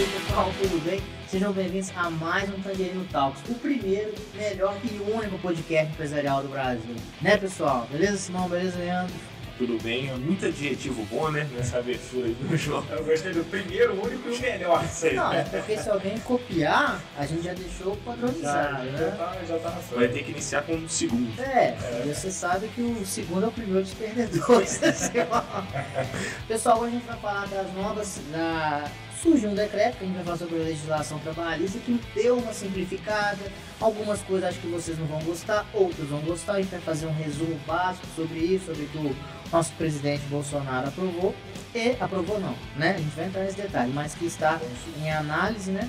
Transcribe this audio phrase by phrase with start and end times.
[0.00, 1.02] aí, pessoal, tudo bem?
[1.28, 6.48] Sejam bem-vindos a mais um Tangerino Talks, o primeiro, melhor e único podcast empresarial do
[6.48, 6.94] Brasil.
[7.20, 7.86] Né, pessoal?
[7.92, 8.48] Beleza, Simão?
[8.48, 9.14] Beleza, Leandro?
[9.58, 11.46] Tudo bem, muito adjetivo bom, né?
[11.54, 12.86] Nessa abertura aí do jogo.
[12.90, 14.82] Eu gostei do primeiro, o único e o melhor.
[15.02, 15.14] Aí.
[15.14, 18.98] Não, é porque se alguém copiar, a gente já deixou padronizado, já, né?
[18.98, 21.38] já, tá, já tá na Vai ter que iniciar com um segundo.
[21.42, 21.76] É,
[22.06, 24.80] e você sabe que o segundo é o primeiro dos perdedores.
[24.80, 24.94] né?
[26.48, 28.18] Pessoal, hoje a gente vai falar das novas.
[28.32, 28.90] Da...
[29.22, 32.54] Surgiu um decreto que a gente vai falar sobre a legislação trabalhista que deu uma
[32.54, 33.52] simplificada.
[33.78, 36.54] Algumas coisas acho que vocês não vão gostar, outras vão gostar.
[36.54, 39.16] A gente vai fazer um resumo básico sobre isso, sobre o que o
[39.52, 41.34] nosso presidente Bolsonaro aprovou.
[41.74, 42.94] E aprovou não, né?
[42.94, 44.58] A gente vai entrar nesse detalhe, mas que está
[44.98, 45.88] em análise, né?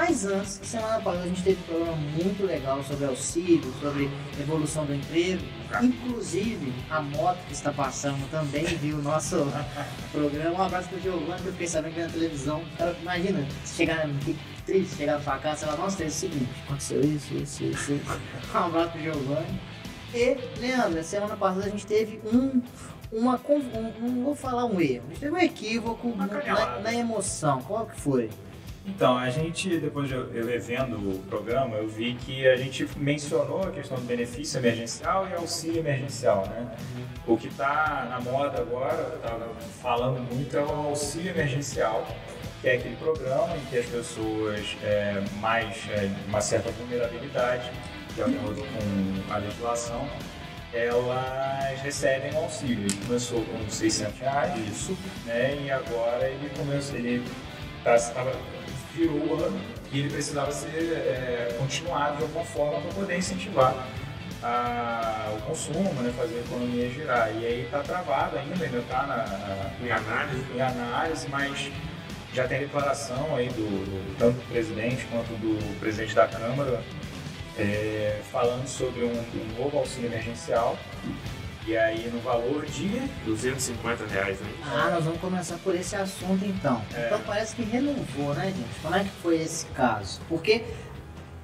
[0.00, 4.08] Mas antes, semana passada a gente teve um programa muito legal sobre auxílio, sobre
[4.40, 5.42] evolução do emprego.
[5.82, 9.44] Inclusive, a moto que está passando também viu o nosso
[10.12, 10.56] programa.
[10.56, 12.62] Um abraço pro Giovanni, que eu fiquei sabendo que na televisão.
[12.78, 14.08] Cara, imagina, chegar
[14.64, 17.92] triste, chegar na sua casa, lá, nossa, é o seguinte, aconteceu isso, isso, isso.
[17.94, 18.10] isso.
[18.54, 19.60] Um abraço pro Giovanni.
[20.14, 22.62] E, Leandro, semana passada a gente teve um.
[23.10, 27.60] Uma, um, não vou falar um erro, a gente teve um equívoco na, na emoção.
[27.62, 28.30] Qual que foi?
[28.88, 32.88] Então, a gente, depois de eu eu revendo o programa, eu vi que a gente
[32.96, 36.74] mencionou a questão do benefício emergencial e auxílio emergencial, né?
[37.26, 39.38] O que está na moda agora, tá
[39.82, 42.06] falando muito, é o auxílio emergencial,
[42.62, 47.70] que é aquele programa em que as pessoas é, mais é, uma certa vulnerabilidade,
[48.14, 50.08] de acordo com a legislação,
[50.72, 52.84] elas recebem um auxílio.
[52.86, 54.96] Ele começou com 600 reais, Isso.
[55.26, 55.58] né?
[55.62, 57.22] E agora ele começou, ele
[57.84, 58.32] tá, tava,
[58.98, 59.60] virou o ano
[59.92, 63.86] e ele precisava ser é, continuado de alguma forma para poder incentivar
[64.42, 66.12] a- o consumo, né?
[66.16, 67.30] Fazer a economia girar.
[67.34, 70.44] E aí está travado ainda, ainda está na, na- Em análise.
[70.54, 71.70] em análise, mas
[72.34, 76.82] já tem declaração aí do, do- tanto do presidente quanto do presidente da Câmara
[77.58, 80.76] é, falando sobre um, um novo auxílio emergencial.
[81.68, 82.88] E aí no valor de
[83.26, 84.46] 250 reais, né?
[84.64, 86.82] Ah, nós vamos começar por esse assunto então.
[86.94, 87.06] É.
[87.08, 88.80] Então parece que renovou, né, gente?
[88.80, 90.18] Como é que foi esse caso?
[90.30, 90.64] Porque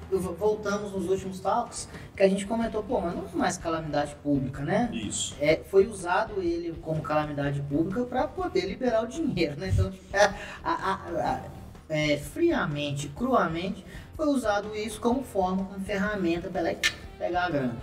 [0.09, 4.63] voltamos nos últimos talks que a gente comentou, pô, mas não é mais calamidade pública,
[4.63, 4.89] né?
[4.91, 5.35] Isso.
[5.39, 9.69] É, foi usado ele como calamidade pública para poder liberar o dinheiro, né?
[9.71, 9.91] Então,
[10.63, 11.41] a- a- a-
[11.87, 13.85] é, friamente, cruamente,
[14.17, 16.79] foi usado isso como forma, como ferramenta para ela
[17.19, 17.77] pegar a grana.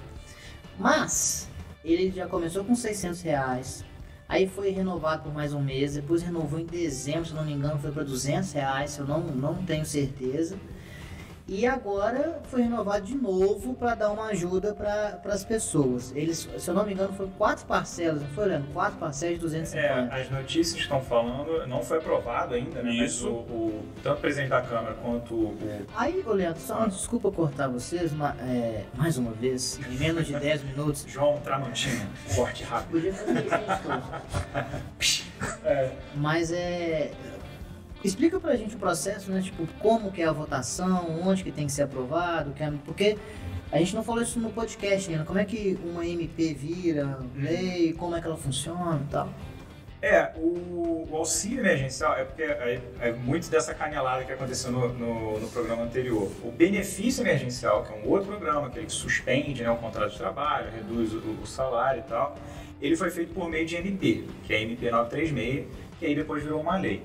[0.79, 1.49] Mas
[1.85, 3.85] ele já começou com 600 reais,
[4.29, 7.79] aí foi renovado por mais um mês, depois renovou em dezembro, se não me engano,
[7.79, 10.57] foi para 200 reais, eu não, não tenho certeza.
[11.49, 16.13] E agora foi renovado de novo para dar uma ajuda para as pessoas.
[16.15, 18.69] Eles, se eu não me engano, foram quatro parcelas, não foi, Leandro?
[18.73, 20.15] Quatro parcelas de 250.
[20.17, 22.93] É, as notícias estão falando, não foi aprovado ainda, né?
[22.93, 23.25] Isso.
[23.25, 25.59] Mas o, o- tanto o presidente da Câmara quanto o.
[25.97, 30.35] Aí, ô Leandro, só desculpa cortar vocês, ma- é, mais uma vez, em menos de
[30.35, 31.05] 10 minutos.
[31.09, 32.93] João Tramontina, corte rápido.
[32.93, 35.23] Podia fazer isso.
[35.65, 37.11] É, Mas é.
[38.05, 39.41] Explica pra gente o processo, né?
[39.41, 43.17] Tipo, como que é a votação, onde que tem que ser aprovado, que é- porque
[43.71, 45.25] a gente não falou isso no podcast ainda.
[45.25, 49.29] Como é que uma MP vira lei, como é que ela funciona e tal.
[50.05, 54.89] é o, o auxílio emergencial é porque é, é muito dessa canelada que aconteceu no,
[54.95, 56.29] no, no programa anterior.
[56.43, 60.73] O benefício emergencial, que é um outro programa, que suspende né, o contrato de trabalho,
[60.75, 62.37] reduz o, o salário e tal,
[62.81, 65.67] ele foi feito por meio de MP, que é a MP 936,
[66.01, 67.01] que aí depois virou uma lei.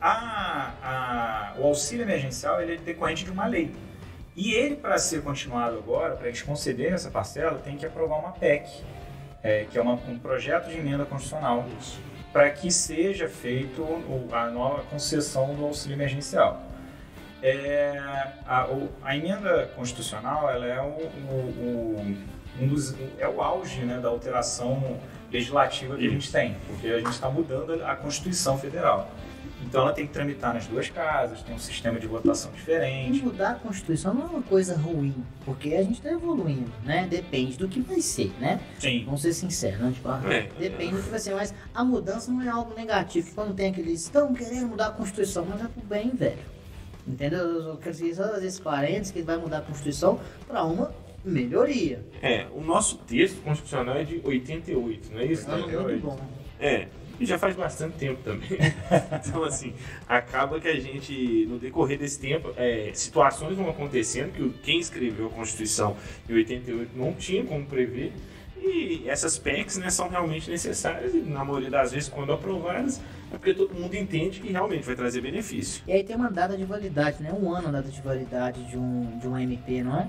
[0.00, 3.74] A- a- o auxílio emergencial ele é decorrente de uma lei.
[4.36, 8.30] E ele, para ser continuado agora, para eles concederem essa parcela, tem que aprovar uma
[8.32, 8.68] PEC,
[9.42, 11.64] é, que é uma- um projeto de emenda constitucional,
[12.32, 13.84] para que seja feito
[14.30, 16.62] a nova concessão do auxílio emergencial.
[17.42, 17.98] É,
[18.46, 22.16] a, o- a emenda constitucional ela é, o, o- o-
[22.60, 24.98] um dos, é o auge né, da alteração
[25.32, 29.08] legislativa que a gente tem, porque a gente está mudando a Constituição Federal.
[29.62, 33.22] Então ela tem que tramitar nas duas casas, tem um sistema de votação E diferente.
[33.22, 35.14] mudar a Constituição não é uma coisa ruim,
[35.44, 37.06] porque a gente tá evoluindo, né?
[37.10, 38.60] Depende do que vai ser, né?
[38.78, 39.02] Sim.
[39.04, 39.92] Vamos ser sinceros, né?
[39.92, 40.48] Tipo, É.
[40.58, 43.30] depende do que vai ser, mas a mudança não é algo negativo.
[43.34, 46.38] Quando tem aqueles estão querendo mudar a Constituição, mas é pro bem, velho.
[47.06, 47.40] Entendeu?
[47.40, 50.92] Eu quero dizer só fazer esse parênteses que vai mudar a Constituição para uma
[51.24, 52.04] melhoria.
[52.22, 55.42] É, o nosso texto constitucional é de 88, não é isso?
[55.42, 55.82] Então, Entendeu?
[55.82, 56.18] muito bom.
[56.60, 56.88] É,
[57.18, 58.48] e já faz bastante tempo também.
[59.26, 59.74] então, assim,
[60.08, 65.26] acaba que a gente, no decorrer desse tempo, é, situações vão acontecendo que quem escreveu
[65.26, 65.96] a Constituição
[66.28, 68.12] em 88 não tinha como prever,
[68.60, 73.00] E essas PECs né, são realmente necessárias e, na maioria das vezes, quando aprovadas,
[73.32, 75.82] é porque todo mundo entende que realmente vai trazer benefício.
[75.86, 77.32] E aí tem uma data de validade, né?
[77.32, 80.08] Um ano a data de validade de um, de um MP, não é?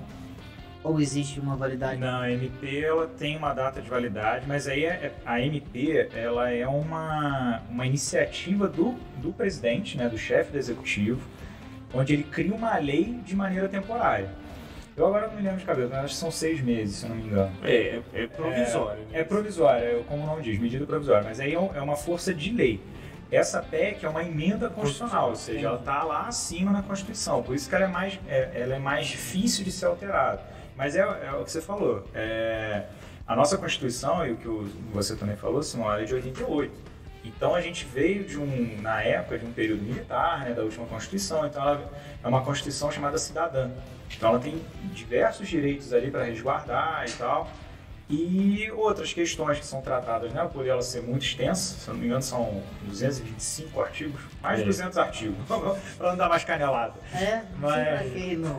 [0.82, 2.00] Ou existe uma validade?
[2.00, 6.08] Não, a MP ela tem uma data de validade, mas aí é- é- a MP
[6.14, 11.20] ela é uma, uma iniciativa do, do presidente, né, do chefe do executivo,
[11.92, 14.30] onde ele cria uma lei de maneira temporária.
[14.96, 17.10] Eu agora não me lembro de cabeça, mas acho que são seis meses, se eu
[17.10, 17.52] não me engano.
[17.62, 19.02] É, é, é provisório.
[19.12, 19.24] É né?
[19.24, 22.50] provisória, é como o nome diz, medida provisória, mas aí é é uma força de
[22.52, 22.80] lei.
[23.30, 27.54] Essa PEC é uma emenda constitucional, ou seja, ela está lá acima na Constituição, por
[27.54, 30.42] isso que ela é mais, é, ela é mais difícil de ser alterada.
[30.80, 32.84] Mas é, é o que você falou, é,
[33.26, 34.48] a nossa Constituição, e o que
[34.94, 36.72] você também falou, Simão, é de 88.
[37.22, 40.86] Então a gente veio de um, na época, de um período militar, né, da última
[40.86, 41.92] Constituição, então ela
[42.24, 43.70] é uma Constituição chamada cidadã.
[44.16, 44.58] Então ela tem
[44.94, 47.50] diversos direitos ali para resguardar e tal.
[48.12, 52.00] E outras questões que são tratadas, né, por ela ser muito extensa, se eu não
[52.00, 54.66] me engano são 225 artigos, mais de É.
[54.66, 55.36] 200 artigos,
[55.96, 56.94] para não dar mais canelada.
[57.14, 58.12] É, Mas-.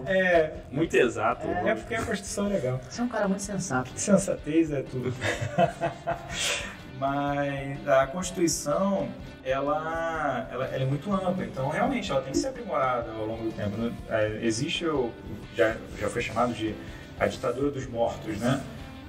[0.08, 1.46] É, Muito exato.
[1.48, 1.70] É.
[1.72, 2.80] é porque a Constituição é legal.
[2.90, 3.92] Você é um cara muito sensato.
[3.94, 5.14] Sensatez é tudo.
[6.98, 9.10] Mas a Constituição,
[9.44, 13.46] ela, ela, ela é muito ampla, então realmente ela tem que ser aprimorada ao longo
[13.46, 13.76] do tempo.
[13.76, 13.92] né?
[14.10, 15.12] É, Existe, o,
[15.58, 16.76] já, já foi chamado de
[17.20, 18.62] a ditadura dos mortos, né?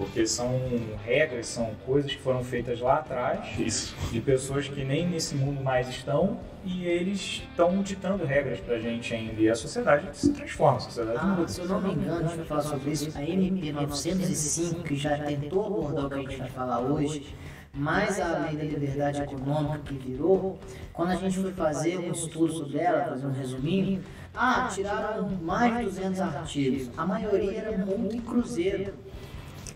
[0.03, 0.61] Porque são
[1.05, 3.95] regras, são coisas que foram feitas lá atrás, Isso.
[4.11, 9.15] de pessoas que nem nesse mundo mais estão, e eles estão ditando regras pra gente
[9.15, 9.41] ainda.
[9.41, 11.47] E a sociedade se transforma, a sociedade Ah, muda.
[11.49, 13.17] se eu não me engano, deixa eu falar sobre isso.
[13.17, 17.33] A MP 905, que já tentou abordar o que a gente vai falar hoje,
[17.73, 20.59] mais a lei da liberdade econômica que virou,
[20.93, 24.03] quando a gente foi fazer um estudo sobre ela, fazer um resuminho,
[24.35, 26.91] ah, tiraram mais de 200 artigos.
[26.97, 28.95] A maioria era multa em cruzeiro.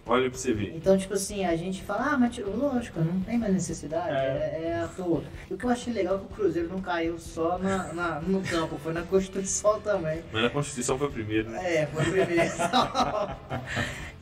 [0.08, 0.72] Olha pra você ver.
[0.76, 4.12] Então, tipo assim, a gente fala, ah, mas tirou, lógico, não tem mais necessidade, É.
[4.14, 5.24] é, é à toa.
[5.50, 8.20] E o que eu achei legal é que o Cruzeiro não caiu só na, na-
[8.20, 10.22] no campo, foi na Constituição também.
[10.32, 11.78] Mas a Constituição foi o primeiro, né?
[11.82, 13.36] É, foi a primeira.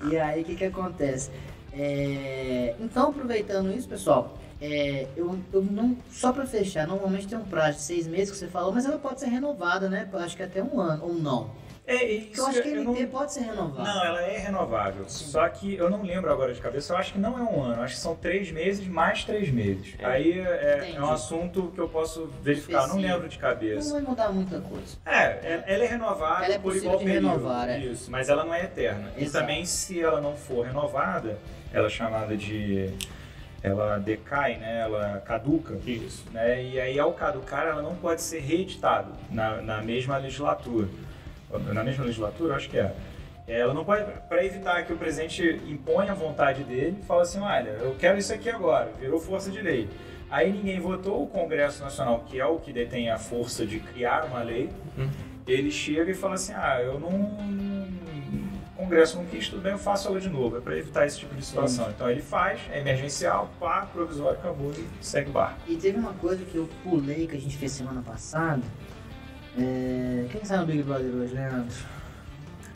[0.10, 1.30] e aí, o que que acontece?
[1.70, 5.96] É, Então, aproveitando isso, pessoal, é, eu, eu não.
[6.10, 8.96] Só pra fechar, normalmente tem um prazo de seis meses que você falou, mas ela
[8.96, 10.08] pode ser renovada, né?
[10.10, 11.50] Eu acho que até um ano, ou não.
[11.86, 13.82] É, Porque eu acho que a não- pode ser renovada.
[13.82, 15.04] Não, ela é renovável.
[15.06, 17.82] Só que eu não lembro agora de cabeça, eu acho que não é um ano,
[17.82, 19.94] acho que são três meses mais três meses.
[19.98, 20.04] É.
[20.06, 23.92] Aí é, é um assunto que eu posso verificar, não lembro de Não cabeça.
[23.92, 24.96] vai mudar muita coisa.
[25.04, 27.28] É, é- ela é renovável Ela é por igual de período.
[27.28, 27.78] renovar, é.
[27.80, 29.10] Isso, mas ela não é eterna.
[29.18, 29.40] E Exato.
[29.44, 31.38] também se ela não for renovada,
[31.70, 32.88] ela é chamada de.
[33.62, 34.80] Ela decai, né?
[34.80, 35.74] Ela caduca.
[35.86, 36.22] Isso.
[36.32, 36.62] né?
[36.62, 40.86] E aí, ao caducar, ela não pode ser reeditada na, na mesma legislatura.
[41.58, 42.94] Na mesma legislatura, acho que é.
[43.46, 47.68] Ela não pode, para evitar que o presidente imponha a vontade dele, fala assim: olha,
[47.82, 49.88] eu quero isso aqui agora, virou força de lei.
[50.30, 54.24] Aí ninguém votou, o Congresso Nacional, que é o que detém a força de criar
[54.24, 55.08] uma lei, Uhum.
[55.46, 57.10] ele chega e fala assim: ah, eu não.
[58.76, 60.56] O Congresso não quis, tudo bem, eu faço ela de novo.
[60.56, 61.88] É para evitar esse tipo de situação.
[61.90, 65.58] Então ele faz, é emergencial, pá, provisório, acabou e segue o barco.
[65.68, 68.62] E teve uma coisa que eu pulei que a gente fez semana passada.
[69.58, 70.26] É...
[70.30, 71.76] Quem sabe no Big Brother hoje, Leandro?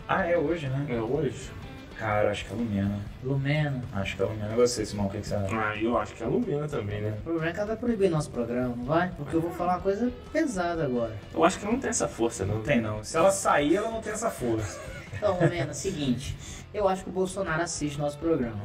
[0.09, 0.87] Ah, é hoje, né?
[0.89, 1.51] É hoje?
[1.99, 3.01] Cara, acho que é a Lumena.
[3.25, 3.83] Lumena.
[3.93, 4.53] Acho que é a Lumena.
[4.53, 5.49] E você, Simão, o que, que você acha?
[5.53, 7.15] Ah, eu acho que é a Lumena também, né?
[7.19, 9.11] O problema é que ela vai proibir nosso programa, não vai?
[9.17, 11.17] Porque eu vou falar uma coisa pesada agora.
[11.35, 12.57] Eu acho que ela não tem essa força, não.
[12.57, 13.03] Não tem, não.
[13.03, 14.81] Se ela sair, ela não tem essa força.
[15.13, 16.37] Então, Lumena, seguinte.
[16.73, 18.61] Eu acho que o Bolsonaro assiste nosso programa.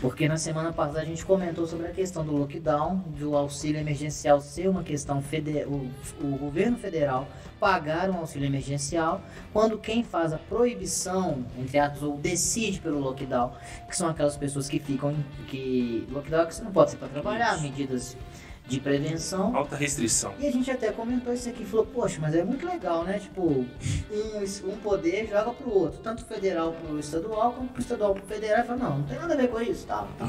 [0.00, 4.40] Porque na semana passada a gente comentou sobre a questão do lockdown, do auxílio emergencial
[4.40, 5.90] ser uma questão federal, o,
[6.22, 7.26] o governo federal
[7.58, 9.22] pagar um auxílio emergencial,
[9.52, 13.52] quando quem faz a proibição, entre aspas, ou decide pelo lockdown,
[13.88, 16.98] que são aquelas pessoas que ficam em, que lockdown é que você não pode ser
[16.98, 18.16] para trabalhar, medidas
[18.66, 19.54] de prevenção.
[19.56, 20.34] Alta restrição.
[20.38, 23.18] E a gente até comentou isso aqui, falou, poxa, mas é muito legal, né?
[23.18, 28.24] Tipo, um, um poder joga pro outro, tanto federal pro estadual, como pro estadual pro
[28.24, 30.28] federal, e fala, não, não tem nada a ver com isso, tal, tal.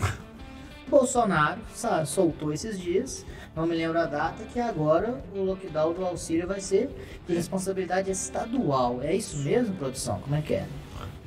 [0.87, 6.05] Bolsonaro sabe, soltou esses dias, não me lembro a data, que agora o lockdown do
[6.05, 6.89] auxílio vai ser
[7.27, 9.01] de responsabilidade estadual.
[9.01, 10.19] É isso mesmo, produção?
[10.21, 10.65] Como é que é?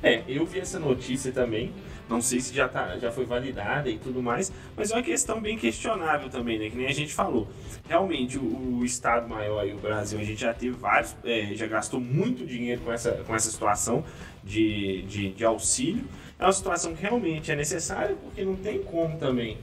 [0.01, 1.71] É, eu vi essa notícia também.
[2.11, 5.39] Não sei se já, tá, já foi validada e tudo mais, mas é uma questão
[5.39, 6.69] bem questionável também, né?
[6.69, 7.47] Que nem a gente falou.
[7.87, 11.67] Realmente, o, o Estado maior e o Brasil, a gente já teve vários, é, já
[11.67, 14.03] gastou muito dinheiro com essa, com essa situação
[14.43, 16.03] de, de, de auxílio.
[16.37, 19.57] É uma situação que realmente é necessária, porque não tem como também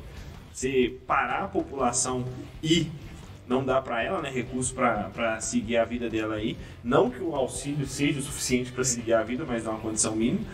[0.51, 2.25] você parar a população
[2.63, 2.91] e
[3.47, 6.57] não dá para ela né, recurso para seguir a vida dela aí.
[6.83, 10.17] Não que o auxílio seja o suficiente para seguir a vida, mas dá uma condição
[10.17, 10.47] mínima.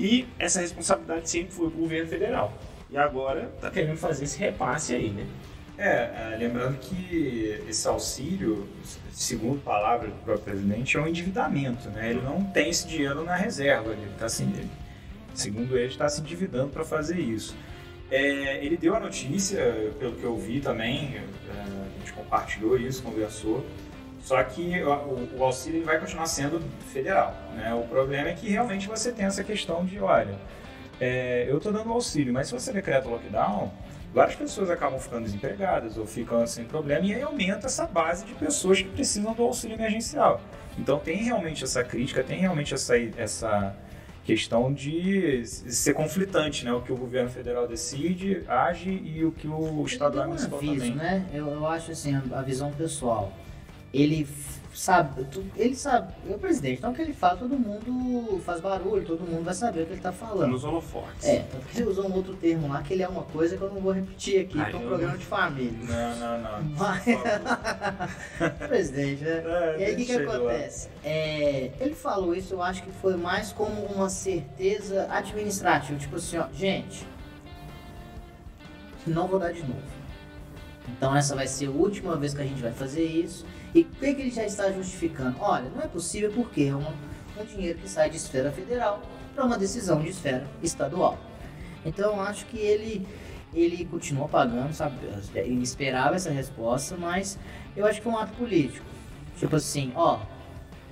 [0.00, 2.54] E essa responsabilidade sempre foi pro governo federal.
[2.90, 5.26] E agora tá querendo fazer esse repasse aí, né?
[5.76, 8.66] É, é, lembrando que esse auxílio,
[9.12, 12.10] segundo palavras do próprio presidente, é um endividamento, né?
[12.10, 14.70] Ele não tem esse dinheiro na reserva, ele está ele,
[15.34, 17.54] segundo ele, está se endividando para fazer isso.
[18.10, 19.60] É, ele deu a notícia,
[19.98, 23.66] pelo que eu vi também, é, a gente compartilhou isso, conversou,
[24.22, 26.60] só que o, o auxílio vai continuar sendo
[26.92, 27.74] federal, né?
[27.74, 30.38] O problema é que realmente você tem essa questão de, olha,
[31.00, 33.72] é, eu estou dando auxílio, mas se você decreta o lockdown,
[34.12, 38.34] várias pessoas acabam ficando desempregadas ou ficam sem problema e aí aumenta essa base de
[38.34, 40.40] pessoas que precisam do auxílio emergencial.
[40.78, 43.74] Então tem realmente essa crítica, tem realmente essa, essa
[44.24, 46.72] questão de ser conflitante, né?
[46.72, 50.92] O que o governo federal decide, age e o que o estadual municipal um aviso,
[50.92, 50.94] também.
[50.94, 51.26] né?
[51.32, 53.32] Eu, eu acho assim, a visão pessoal.
[53.92, 54.26] Ele
[54.72, 59.04] sabe, ele sabe, é o presidente, então o que ele fala, todo mundo faz barulho,
[59.04, 60.52] todo mundo vai saber o que ele está falando.
[60.52, 61.24] Nos holofotes.
[61.24, 63.62] É, tanto que ele usou um outro termo lá, que ele é uma coisa que
[63.62, 65.18] eu não vou repetir aqui, Ai, que é um programa não...
[65.18, 65.72] de família.
[65.82, 66.62] Não, não, não.
[66.78, 67.04] Mas...
[68.68, 69.44] presidente, né?
[69.50, 70.88] É, e aí o que, que acontece?
[71.04, 76.38] É, ele falou isso, eu acho que foi mais como uma certeza administrativa, tipo assim,
[76.38, 77.06] ó, gente,
[79.06, 79.82] não vou dar de novo.
[80.88, 83.44] Então essa vai ser a última vez que a gente vai fazer isso.
[83.74, 85.36] E o que, que ele já está justificando?
[85.40, 86.92] Olha, não é possível porque é um,
[87.40, 89.00] um dinheiro que sai de esfera federal
[89.34, 91.18] para uma decisão de esfera estadual.
[91.84, 93.06] Então eu acho que ele
[93.52, 94.96] ele continua pagando, sabe?
[95.34, 97.38] Ele esperava essa resposta, mas
[97.76, 98.86] eu acho que foi um ato político.
[99.38, 100.20] Tipo assim, ó,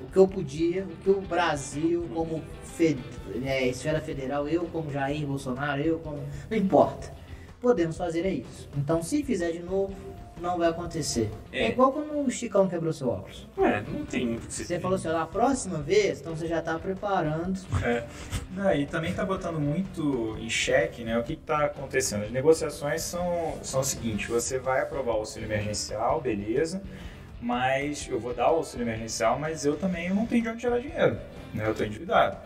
[0.00, 2.99] o que eu podia, o que o Brasil, como fed,
[3.44, 6.23] é, esfera federal, eu como Jair Bolsonaro, eu como.
[6.50, 7.12] Não importa.
[7.61, 8.68] Podemos fazer é isso.
[8.76, 9.92] Então, se fizer de novo,
[10.40, 11.30] não vai acontecer.
[11.52, 13.47] É, é igual quando o Chicão quebrou seu óculos.
[13.59, 16.78] É, não tem muito que Você falou assim, na próxima vez, então você já está
[16.78, 17.59] preparando.
[17.83, 18.04] É.
[18.52, 21.18] Não, e também está botando muito em xeque, né?
[21.18, 22.25] O que está acontecendo?
[22.25, 26.83] As negociações são, são o seguinte, você vai aprovar o auxílio emergencial, beleza,
[27.40, 30.78] mas eu vou dar o auxílio emergencial, mas eu também não tenho de onde tirar
[30.80, 31.18] dinheiro,
[31.54, 31.66] né?
[31.66, 32.37] Eu estou endividado.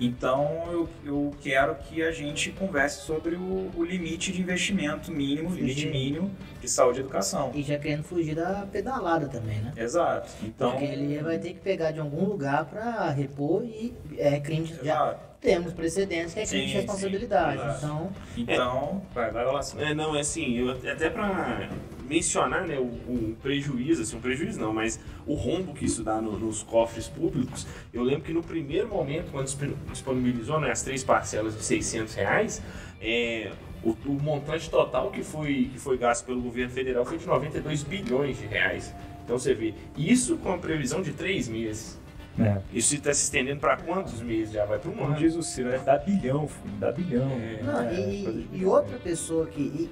[0.00, 5.50] Então eu, eu quero que a gente converse sobre o, o limite de investimento mínimo,
[5.50, 5.62] fugir.
[5.62, 7.50] limite mínimo de saúde e educação.
[7.54, 9.72] E já querendo fugir da pedalada também, né?
[9.76, 10.30] Exato.
[10.42, 14.66] Então, Porque ele vai ter que pegar de algum lugar para repor e é crime
[14.66, 14.84] de.
[14.84, 17.60] Já temos precedentes que é crime sim, de responsabilidade.
[17.60, 18.12] Sim, então.
[18.36, 19.60] Então, é, vai, vai lá.
[19.78, 21.68] É, não, é assim, eu, até para
[22.08, 26.20] mencionar né, o, o, prejuízo, assim, um prejuízo não, mas o rombo que isso dá
[26.20, 27.66] no, nos cofres públicos.
[27.92, 29.46] Eu lembro que no primeiro momento, quando
[29.90, 32.62] disponibilizou né, as três parcelas de 600 reais,
[33.00, 37.26] é, o, o, montante total que foi, que foi gasto pelo governo federal foi de
[37.26, 38.94] 92 bilhões de reais.
[39.24, 41.98] Então você vê, isso com a previsão de três meses.
[42.38, 42.58] É.
[42.72, 44.52] Isso está se estendendo para quantos meses?
[44.52, 45.16] Já vai para um ano.
[45.16, 45.80] diz o Ciro, né?
[45.84, 47.30] dá bilhão, filho, dá bilhão.
[47.30, 47.62] É.
[47.62, 49.60] Não, é, e, e, outra pessoa que.
[49.60, 49.90] E,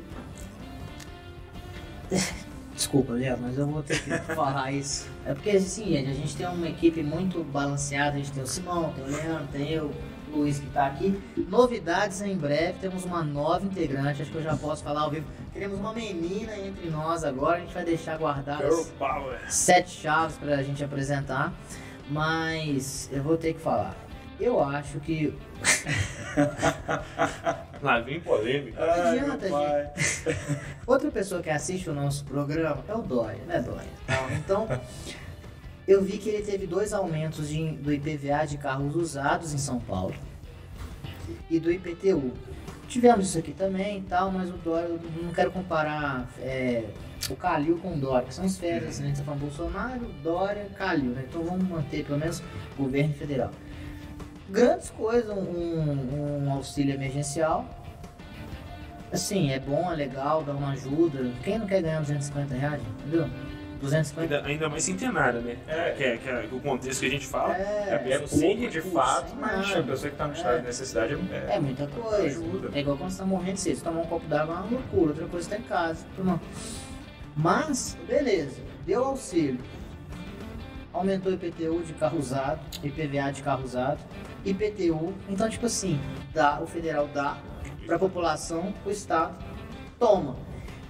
[2.74, 5.06] Desculpa, Léo, mas eu vou ter que falar isso.
[5.24, 8.16] É porque, assim, a gente tem uma equipe muito balanceada.
[8.16, 9.92] A gente tem o Simão, tem o Leandro, tem eu,
[10.32, 11.22] o Luiz que está aqui.
[11.48, 12.80] Novidades em breve.
[12.80, 15.26] Temos uma nova integrante, acho que eu já posso falar ao vivo.
[15.52, 17.58] Teremos uma menina entre nós agora.
[17.58, 18.92] A gente vai deixar guardadas
[19.48, 21.52] sete chaves para a gente apresentar.
[22.10, 23.94] Mas eu vou ter que falar.
[24.38, 25.34] Eu acho que.
[27.80, 28.84] Lá vem polêmica.
[28.84, 30.36] Não adianta, gente.
[30.86, 33.88] Outra pessoa que assiste o nosso programa é o Dória, né, Dória?
[34.36, 34.68] Então,
[35.86, 39.78] eu vi que ele teve dois aumentos de, do IPVA de carros usados em São
[39.78, 40.14] Paulo
[41.48, 42.32] e do IPTU.
[42.88, 46.84] Tivemos isso aqui também e tal, mas o Dória, eu não quero comparar é,
[47.30, 49.06] o Calil com o Dória, que são esferas, né?
[49.06, 51.24] A gente tá falando Bolsonaro, Dória, Calil, né?
[51.28, 52.42] Então vamos manter pelo menos
[52.78, 53.50] o governo federal
[54.54, 57.66] grandes coisas, um, um, auxílio emergencial.
[59.12, 61.30] Assim, é bom, é legal, dá uma ajuda.
[61.42, 63.28] Quem não quer ganhar 250 reais, entendeu?
[63.80, 64.34] 250.
[64.34, 65.56] Ainda, ainda mais centenária, né?
[65.68, 67.54] É, que, é, que é o contexto que a gente fala.
[67.54, 71.18] É, é, é pouco de fato, mas a pessoa que está no estado de necessidade
[71.32, 72.26] é, é muita coisa.
[72.26, 72.70] Ajuda.
[72.72, 75.08] É igual quando você está morrendo de sede, tomar um copo d'água é uma loucura,
[75.10, 76.06] outra coisa está em casa.
[77.36, 79.60] Mas, beleza, deu auxílio.
[80.92, 83.98] Aumentou o IPTU de carro usado, IPVA de carro usado
[84.44, 85.14] IPTU.
[85.28, 86.00] Então, tipo assim,
[86.32, 87.38] dá, o federal dá
[87.86, 89.36] para a população, o Estado
[89.98, 90.36] toma.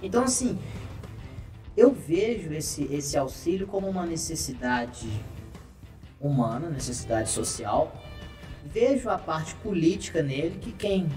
[0.01, 0.59] Então, assim,
[1.75, 5.09] eu vejo esse, esse auxílio como uma necessidade
[6.19, 7.93] humana, necessidade social.
[8.65, 11.07] Vejo a parte política nele, que quem,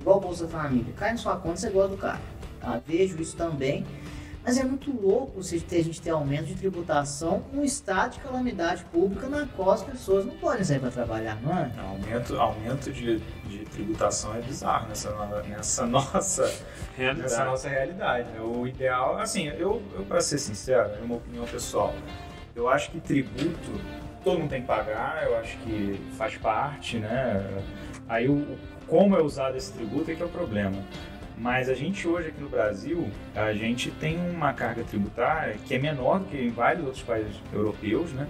[0.00, 2.20] igual Bolsa Família, cai na sua conta, você gosta do cara.
[2.60, 2.80] Tá?
[2.86, 3.86] Vejo isso também,
[4.42, 8.84] Mas é muito louco se a gente ter aumento de tributação num estado de calamidade
[8.86, 11.70] pública na qual as pessoas não podem sair para trabalhar, não é?
[11.78, 16.50] Aumento, aumento de, de tributação é bizarro nessa, nessa nossa
[16.96, 17.22] realidade.
[17.22, 18.30] Nessa nossa realidade.
[18.30, 18.40] Né?
[18.40, 21.94] O ideal, assim, eu, eu para ser sincero, é uma opinião pessoal,
[22.56, 23.70] eu acho que tributo
[24.24, 27.62] todo mundo tem que pagar, eu acho que faz parte, né?
[28.08, 30.76] Aí o, como é usado esse tributo é que é o problema.
[31.40, 35.78] Mas a gente hoje aqui no Brasil, a gente tem uma carga tributária que é
[35.78, 38.28] menor do que em vários outros países europeus, né?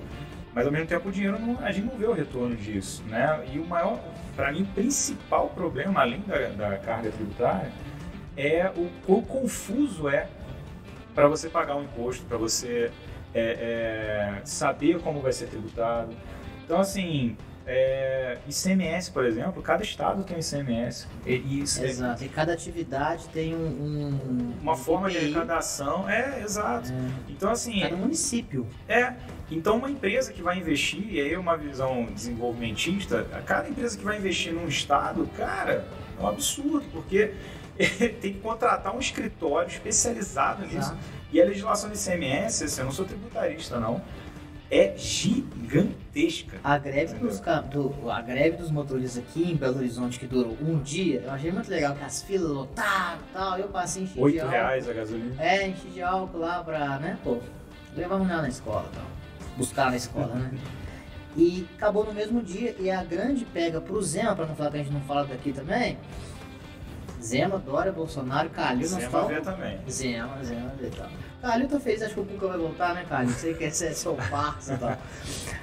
[0.54, 3.44] Mas ao mesmo tempo o dinheiro não, a gente não vê o retorno disso, né?
[3.52, 3.98] E o maior,
[4.36, 7.72] para mim, principal problema, além da, da carga tributária,
[8.36, 10.28] é o quão confuso é
[11.12, 12.92] para você pagar um imposto, para você
[13.34, 16.12] é, é, saber como vai ser tributado.
[16.64, 17.36] Então, assim,
[17.66, 21.06] é, ICMS, por exemplo, cada estado tem um ICMS.
[21.26, 22.22] E, isso exato.
[22.22, 26.08] É, e cada atividade tem um, um uma um forma de arrecadação.
[26.08, 26.90] É, exato.
[26.90, 27.30] É.
[27.30, 27.80] Então, assim.
[27.80, 28.66] Cada município.
[28.88, 29.14] É.
[29.50, 34.16] Então, uma empresa que vai investir, e aí uma visão desenvolvimentista, cada empresa que vai
[34.16, 35.86] investir num estado, cara,
[36.18, 37.34] é um absurdo, porque
[38.20, 40.76] tem que contratar um escritório especializado nisso.
[40.76, 40.98] Exato.
[41.32, 44.02] E a legislação do ICMS, assim, eu não sou tributarista, não
[44.70, 46.58] é gigantesca.
[46.62, 50.78] A greve, dos, do, a greve dos motoristas aqui em Belo Horizonte, que durou um
[50.78, 54.34] dia, eu achei muito legal, que as filas lotaram e tal, eu passei enchi Oito
[54.34, 54.52] de álcool.
[54.52, 55.42] reais a gasolina?
[55.42, 57.38] É, enchi de álcool lá pra, né, pô,
[57.96, 59.06] levar a mulher na escola e tal,
[59.56, 60.52] buscar na escola, né.
[61.36, 64.76] E acabou no mesmo dia, e a grande pega pro Zema, pra não falar que
[64.76, 65.98] a gente não fala daqui também,
[67.20, 69.78] Zema, Dória, Bolsonaro, Calil, nós Zema também.
[69.88, 71.08] Zema, Zema vê tal.
[71.40, 73.30] Calil tá feliz, acho que o Cuca vai voltar, né, Calil?
[73.30, 74.96] Você quer ser seu parça e tal.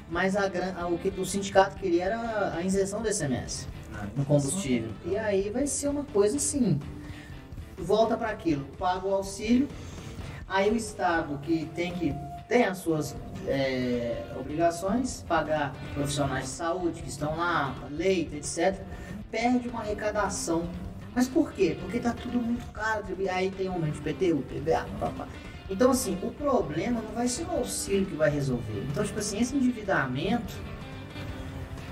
[0.09, 4.25] Mas a, a, o que o sindicato queria era a inserção do SMS ah, no
[4.25, 4.89] combustível.
[5.05, 6.79] E aí vai ser uma coisa assim,
[7.77, 9.67] volta para aquilo, paga o auxílio,
[10.47, 12.13] aí o Estado que tem que
[12.47, 13.13] tem as suas
[13.45, 18.79] é, obrigações, pagar profissionais de saúde que estão lá, leite, etc.,
[19.29, 20.69] perde uma arrecadação
[21.17, 21.75] mas por quê?
[21.81, 25.27] Porque tá tudo muito caro, aí tem aumento de PTU, PVA, papá.
[25.69, 28.85] Então, assim, o problema não vai ser o auxílio que vai resolver.
[28.89, 30.53] Então, tipo assim, esse endividamento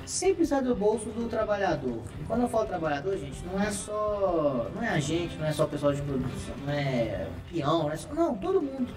[0.05, 2.01] sempre sai do bolso do trabalhador.
[2.19, 4.69] E quando eu falo trabalhador, gente, não é só.
[4.73, 7.91] Não é a gente, não é só o pessoal de produção, não é peão, não
[7.91, 8.13] é só.
[8.13, 8.93] Não, todo mundo.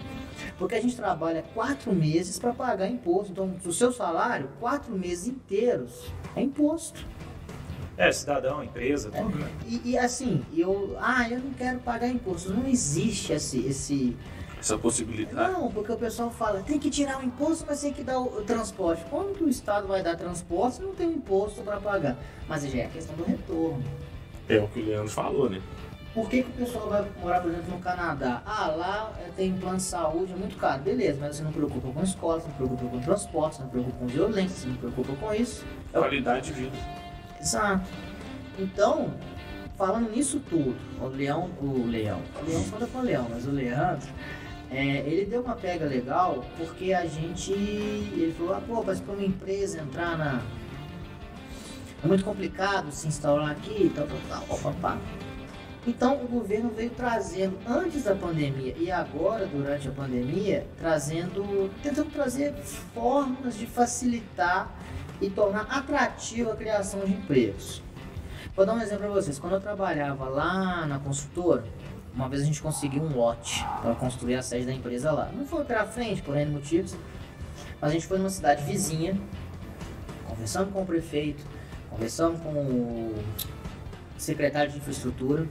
[0.58, 3.32] Porque a gente trabalha quatro meses para pagar imposto.
[3.32, 6.04] Então, o seu salário, quatro meses inteiros,
[6.36, 7.04] é imposto.
[7.96, 9.42] É, cidadão, empresa, tudo, é.
[9.42, 9.50] né?
[9.66, 10.96] E, e, assim, eu.
[11.00, 12.52] Ah, eu não quero pagar imposto.
[12.52, 14.16] Não existe esse, esse.
[14.58, 15.52] Essa possibilidade.
[15.52, 18.42] Não, porque o pessoal fala, tem que tirar o imposto, mas tem que dar o,
[18.42, 19.04] transporte.
[19.08, 22.16] Como que o Estado vai dar transporte se não tem imposto para pagar?
[22.48, 23.82] Mas já é a questão do retorno.
[24.48, 25.60] É o que o Leandro falou, né?
[26.14, 28.42] Por que, que o pessoal vai morar, por exemplo, no Canadá?
[28.44, 30.82] Ah, lá é, tem plano de saúde, é muito caro.
[30.82, 33.98] Beleza, mas você não preocupa com escola, você não preocupa com transporte, você não preocupa
[33.98, 35.64] com violência, você não preocupa com isso.
[35.92, 36.76] Qualidade de vida.
[37.40, 37.86] Exato.
[38.58, 39.12] Então,
[39.76, 43.50] falando nisso tudo, o Leão, o Leão, o Leão fala com o Leão, mas o
[43.52, 44.08] Leandro,
[44.70, 49.14] é, ele deu uma pega legal porque a gente, ele falou, ah, pô, mas para
[49.14, 50.42] uma empresa entrar na...
[52.02, 54.98] É muito complicado se instalar aqui, tal, tal, tal, papá.
[55.86, 62.10] Então o governo veio trazendo, antes da pandemia e agora durante a pandemia, trazendo, tentando
[62.10, 62.54] trazer
[62.94, 64.70] formas de facilitar
[65.20, 67.82] e tornar atrativa a criação de empregos.
[68.54, 69.38] Vou dar um exemplo para vocês.
[69.38, 71.64] Quando eu trabalhava lá na consultora,
[72.14, 75.30] uma vez a gente conseguiu um lote para construir a sede da empresa lá.
[75.32, 76.96] Não foi para frente por N motivos,
[77.80, 79.18] mas a gente foi numa cidade vizinha,
[80.26, 81.44] conversando com o prefeito,
[81.90, 83.24] conversando com o
[84.16, 85.46] secretário de infraestrutura,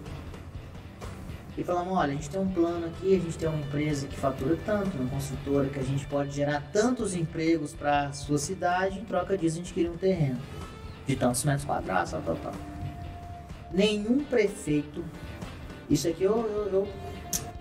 [1.58, 4.16] e falamos, olha, a gente tem um plano aqui, a gente tem uma empresa que
[4.16, 9.00] fatura tanto, uma construtora que a gente pode gerar tantos empregos para a sua cidade,
[9.00, 10.38] em troca disso a gente queria um terreno
[11.08, 12.54] de tantos metros quadrados, tal, tal, tal.
[13.74, 15.04] Nenhum prefeito,
[15.90, 16.88] isso aqui eu, eu, eu,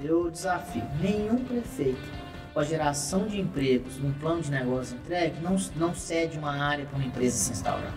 [0.05, 5.57] eu desafio, nenhum prefeito com a geração de empregos num plano de negócio entregue não,
[5.77, 7.95] não cede uma área para uma empresa se instaurar.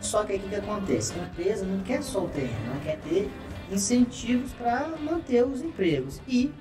[0.00, 1.12] Só que aí o que, acontece?
[1.18, 3.30] A empresa não quer só o terreno, ela quer ter
[3.70, 6.20] incentivos para manter os empregos.
[6.26, 6.52] E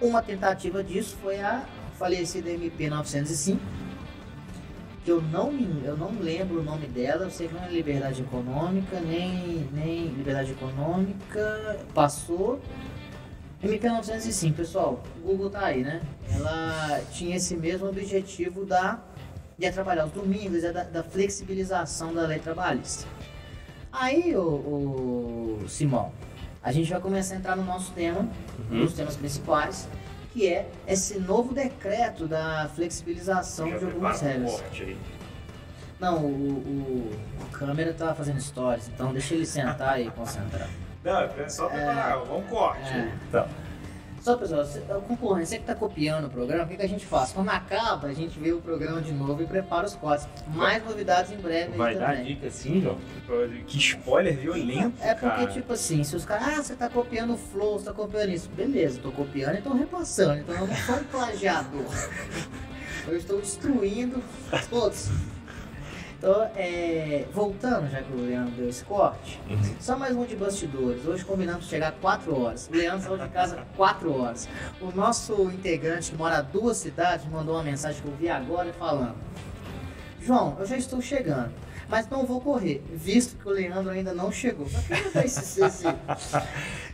[0.00, 1.64] uma tentativa disso foi a
[1.98, 3.60] falecida MP 905,
[5.04, 5.52] que eu não,
[5.84, 10.08] eu não lembro o nome dela, eu sei que não é Liberdade Econômica, nem, nem
[10.08, 12.60] Liberdade Econômica, passou.
[13.62, 16.00] MP 905, pessoal, o Google tá aí, né?
[16.34, 19.00] Ela tinha esse mesmo objetivo da,
[19.58, 23.06] de trabalhar os domingos, da, da flexibilização da lei trabalhista.
[23.92, 26.12] Aí, o, o Simão,
[26.62, 28.20] a gente vai começar a entrar no nosso tema,
[28.70, 28.84] um Uhum.
[28.84, 29.88] dos temas principais,
[30.32, 34.62] que é esse novo decreto da flexibilização de algumas um regras.
[35.98, 37.10] Não, o, o,
[37.42, 40.68] o câmera tá fazendo stories, então deixa ele sentar e concentrar.
[41.04, 42.88] Não, é só preparar, vamos corte.
[42.88, 43.12] É.
[43.28, 43.48] Então,
[44.20, 44.62] Só pessoal,
[44.98, 47.32] o concorrente, você que tá copiando o programa, o que, que a gente faz?
[47.32, 50.28] Quando acaba, a gente vê o programa de novo e prepara os cortes.
[50.48, 52.24] Mais novidades em breve Vai dar também.
[52.34, 52.98] dica assim, João?
[53.66, 55.46] que spoiler violento, É porque, cara.
[55.46, 58.48] tipo assim, se os caras, ah, você tá copiando o flow, você tá copiando isso.
[58.50, 60.38] Beleza, tô copiando e tô repassando.
[60.40, 61.84] Então eu não sou um plagiador.
[63.08, 64.22] Eu estou destruindo
[64.68, 65.08] todos.
[66.22, 69.74] Então, é, voltando, já que o Leandro deu esse corte, Uhum.
[69.80, 71.06] só mais um de bastidores.
[71.06, 72.68] Hoje combinamos chegar 4 horas.
[72.70, 74.46] O Leandro saiu de casa 4 horas.
[74.82, 78.70] O nosso integrante que mora a duas cidades mandou uma mensagem que eu vi agora
[78.74, 79.14] falando:
[80.20, 81.52] João, eu já estou chegando.
[81.88, 84.66] Mas não vou correr, visto que o Leandro ainda não chegou.
[85.24, 85.86] Esse, esse,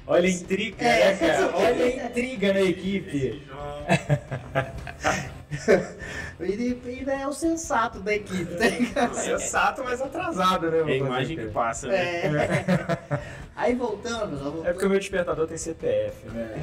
[0.06, 1.12] Olha a intriga, É.
[1.12, 1.56] né, cara?
[1.56, 3.42] Olha a intriga na equipe.
[6.40, 9.14] Ele ainda é o sensato da equipe, tá ligado?
[9.14, 10.79] Sensato, mas atrasado, né?
[10.81, 11.97] É a imagem que passa, né?
[11.97, 13.19] É.
[13.57, 16.55] Aí voltando, pessoal, É porque o meu despertador tem CPF, né?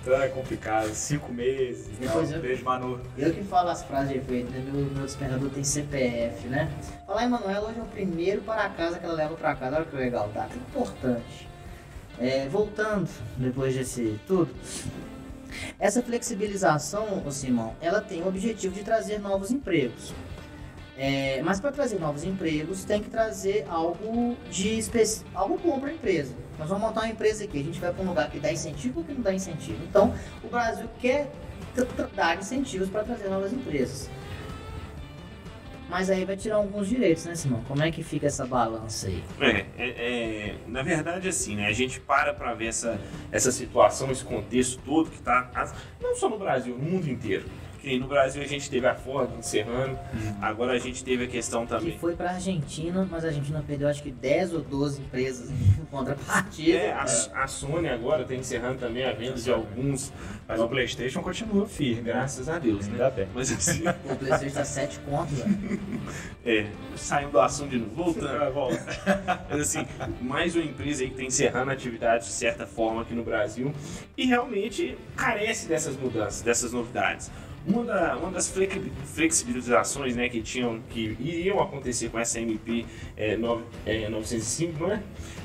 [0.00, 0.88] Então é complicado.
[0.94, 1.86] Cinco meses.
[1.88, 2.06] e tal.
[2.06, 3.00] Depois eu- Beijo, Manu.
[3.18, 4.62] Eu que falo as frases de efeito, né?
[4.72, 6.70] Meu, meu despertador tem CPF, né?
[7.04, 9.76] Falar em Manuela, hoje é o primeiro para casa que ela leva para casa.
[9.76, 11.48] Olha que legal, data importante.
[12.20, 14.48] É, voltando, depois desse tudo,
[15.78, 20.14] essa flexibilização, ô Simão, ela tem o objetivo de trazer novos empregos.
[20.98, 24.80] É, mas para trazer novos empregos, tem que trazer algo de
[25.34, 26.34] algo bom para a empresa.
[26.58, 29.00] Nós vamos montar uma empresa aqui, a gente vai para um lugar que dá incentivo
[29.00, 29.78] ou que não dá incentivo.
[29.84, 31.30] Então, o Brasil quer
[32.14, 34.08] dar incentivos para trazer novas empresas.
[35.88, 37.62] Mas aí vai tirar alguns direitos, né, Simão?
[37.68, 39.22] Como é que fica essa balança aí?
[39.40, 41.68] É, é, é, na verdade, assim, né?
[41.68, 42.98] A gente para pra ver essa,
[43.30, 47.44] essa situação, esse contexto todo que tá, as- não só no Brasil, no mundo inteiro.
[47.86, 49.96] Que no Brasil a gente teve a Ford encerrando,
[50.42, 51.96] agora a gente teve a questão Que também.
[51.96, 55.84] foi para a Argentina, mas a Argentina perdeu acho que 10 ou 12 empresas em
[55.88, 56.78] contrapartida.
[56.78, 60.12] É, a, a Sony agora tá encerrando também a venda de alguns,
[60.48, 62.14] Mas o PlayStation continua firme, né?
[62.14, 62.94] graças a Deus, né?
[62.94, 63.28] Ainda bem.
[63.32, 65.80] Mas assim, O PlayStation tá 7 contos, velho.
[66.44, 68.52] é, saindo do assunto de novo, voltando.
[68.52, 68.84] Volta.
[69.48, 69.86] Mas assim,
[70.20, 73.72] mais uma empresa aí que está encerrando a atividade de certa forma aqui no Brasil
[74.16, 77.30] e realmente carece dessas mudanças, dessas novidades.
[77.66, 78.78] Uma, da- uma das flex-
[79.14, 84.92] flexibilizações né, que, tinham, que iriam acontecer com essa MP é, nove- é, 905, não
[84.92, 85.02] é?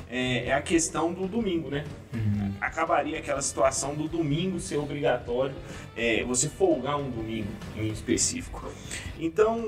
[0.08, 1.84] É, é a questão do domingo, né?
[2.60, 5.54] Acabaria aquela situação do domingo ser obrigatório,
[5.96, 8.70] é, você folgar um domingo em específico.
[9.18, 9.62] Então,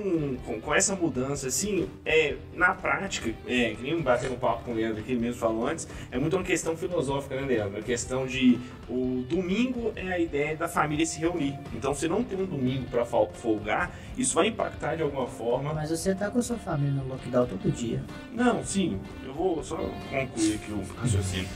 [0.44, 4.72] com, com essa mudança, assim, é, na prática, é, que nem bater um papo com
[4.72, 7.78] o Leandro, que ele mesmo falou antes, é muito uma questão filosófica, né, Leandro?
[7.78, 11.58] A questão de o domingo é a ideia da família se reunir.
[11.72, 15.72] Então, se não tem um domingo para folgar, isso vai impactar de alguma forma.
[15.72, 18.02] Mas você tá com a sua família no lockdown todo dia.
[18.32, 21.48] Não, sim, eu vou só concluir aqui o raciocínio.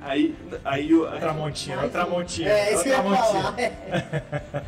[0.00, 2.50] Aí, aí, o- A Tramontina, a Tramontina.
[2.50, 3.54] É, isso que eu falar.
[3.58, 4.62] É.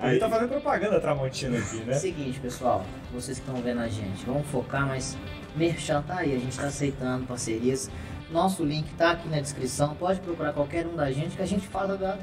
[0.00, 1.94] Aí tá fazendo propaganda da Tramontina aqui, né?
[1.94, 5.16] Seguinte, pessoal, vocês que estão vendo a gente, vamos focar, mas
[5.54, 7.90] Merchan tá aí, a gente tá aceitando parcerias.
[8.30, 11.68] Nosso link tá aqui na descrição, pode procurar qualquer um da gente que a gente
[11.68, 12.16] fala da.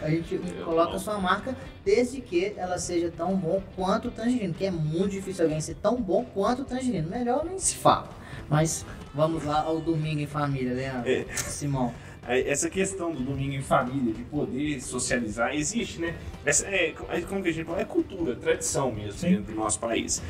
[0.00, 1.52] A gente coloca a sua marca,
[1.84, 5.74] desde que ela seja tão bom quanto o tangerino, que é muito difícil alguém ser
[5.74, 7.10] tão bom quanto o tangerino.
[7.10, 8.08] Melhor nem se fala.
[8.48, 8.86] Mas
[9.18, 11.10] vamos lá ao domingo em família, Leandro.
[11.10, 11.24] É.
[11.34, 11.92] Simão.
[12.28, 16.14] Essa questão do domingo em família, de poder socializar, existe, né?
[16.44, 19.30] Essa é, é como que a gente fala, é cultura, tradição mesmo Sim.
[19.30, 20.22] dentro do nosso país.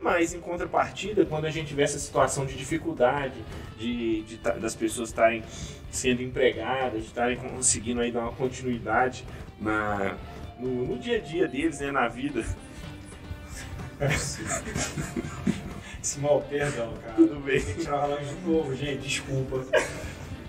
[0.00, 3.34] Mas em contrapartida, quando a gente vê essa situação de dificuldade,
[3.78, 5.42] de, de das pessoas estarem
[5.90, 9.26] sendo empregadas, de estarem conseguindo aí dar uma continuidade
[9.60, 10.16] na,
[10.58, 12.42] no, no dia a dia deles, né, na vida,
[16.02, 17.14] Simão, perdão, cara.
[17.14, 17.60] tudo bem.
[17.60, 18.98] Tem que tirar o relógio de novo, gente.
[19.06, 19.64] Desculpa.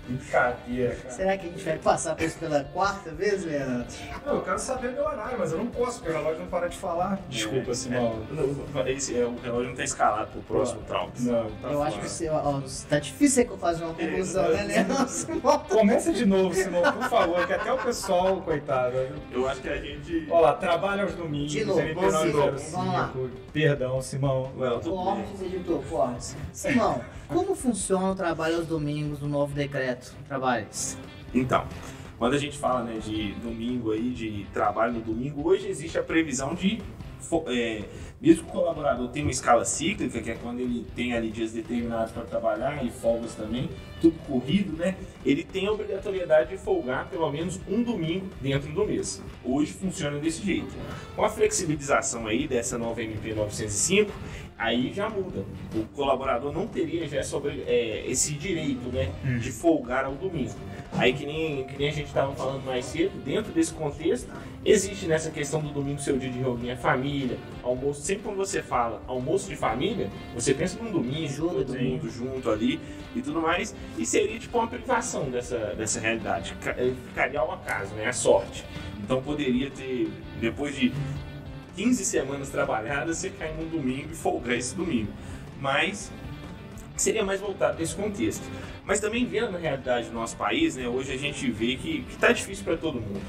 [0.04, 1.14] Brincadeira, cara.
[1.14, 3.86] Será que a gente vai passar por isso pela quarta vez, Leandro?
[4.26, 6.66] Não, eu quero saber meu horário, mas eu não posso, porque o relógio não para
[6.68, 7.20] de falar.
[7.28, 8.20] Desculpa, Simão.
[8.74, 11.12] Não, Esse, é, o relógio não está escalado pro próximo trauma.
[11.20, 12.02] Não, Tá eu acho fora.
[12.04, 15.08] que você, ó, tá difícil você fazer uma conclusão, né, Leandro?
[15.08, 15.58] Simão?
[15.70, 18.96] Começa de novo, Simão, por favor, que até o pessoal, coitado.
[19.30, 20.26] Eu acho que a gente.
[20.30, 22.70] Olha lá, trabalha aos domingos, De novo, de novo, 905.
[22.76, 23.12] vamos lá.
[23.52, 24.50] Perdão, Simão.
[24.82, 26.36] Cortes, editor, cortes.
[26.52, 30.98] Simão, como funciona o trabalho aos domingos do novo decreto trabalhista?
[31.34, 31.66] Então,
[32.18, 36.02] quando a gente fala né, de domingo aí, de trabalho no domingo, hoje existe a
[36.02, 36.80] previsão de.
[37.46, 37.84] É,
[38.20, 41.52] mesmo que o colaborador tenha uma escala cíclica, que é quando ele tem ali dias
[41.52, 43.68] determinados para trabalhar e folgas também,
[44.00, 44.96] tudo corrido, né?
[45.24, 49.22] ele tem a obrigatoriedade de folgar pelo menos um domingo dentro do mês.
[49.44, 50.72] Hoje funciona desse jeito.
[51.14, 54.10] Com a flexibilização aí dessa nova MP 905,
[54.62, 55.44] aí já muda.
[55.74, 60.54] O colaborador não teria já sobre, é, esse direito né, de folgar ao domingo.
[60.92, 64.30] Aí que nem, que nem a gente estava falando mais cedo, dentro desse contexto,
[64.64, 68.02] existe nessa questão do domingo seu dia de reunir a família, almoço.
[68.02, 72.50] Sempre quando você fala almoço de família, você pensa num domingo, Junto, todo mundo junto
[72.50, 72.78] ali
[73.16, 73.74] e tudo mais.
[73.98, 76.54] E seria tipo uma privação dessa, dessa realidade.
[76.66, 78.06] Eh, Ficaria ao acaso, né?
[78.06, 78.64] A sorte.
[79.02, 80.08] Então poderia ter,
[80.40, 80.92] depois de
[81.76, 85.12] 15 semanas trabalhadas, você cair num domingo e folgar esse domingo.
[85.60, 86.10] Mas
[86.96, 88.42] seria mais voltado nesse contexto.
[88.84, 92.32] Mas também vendo na realidade do nosso país, né, hoje a gente vê que está
[92.32, 93.20] difícil para todo mundo.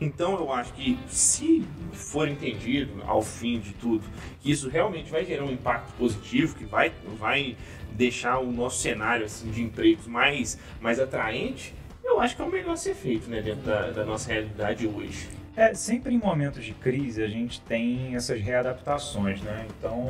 [0.00, 4.04] Então eu acho que se for entendido ao fim de tudo
[4.40, 7.56] que isso realmente vai gerar um impacto positivo, que vai, vai
[7.92, 12.50] deixar o nosso cenário assim, de empregos mais, mais atraente, eu acho que é o
[12.50, 15.28] melhor a ser feito né, dentro da, da nossa realidade hoje.
[15.56, 19.66] É, sempre em momentos de crise a gente tem essas readaptações, né?
[19.78, 20.08] Então,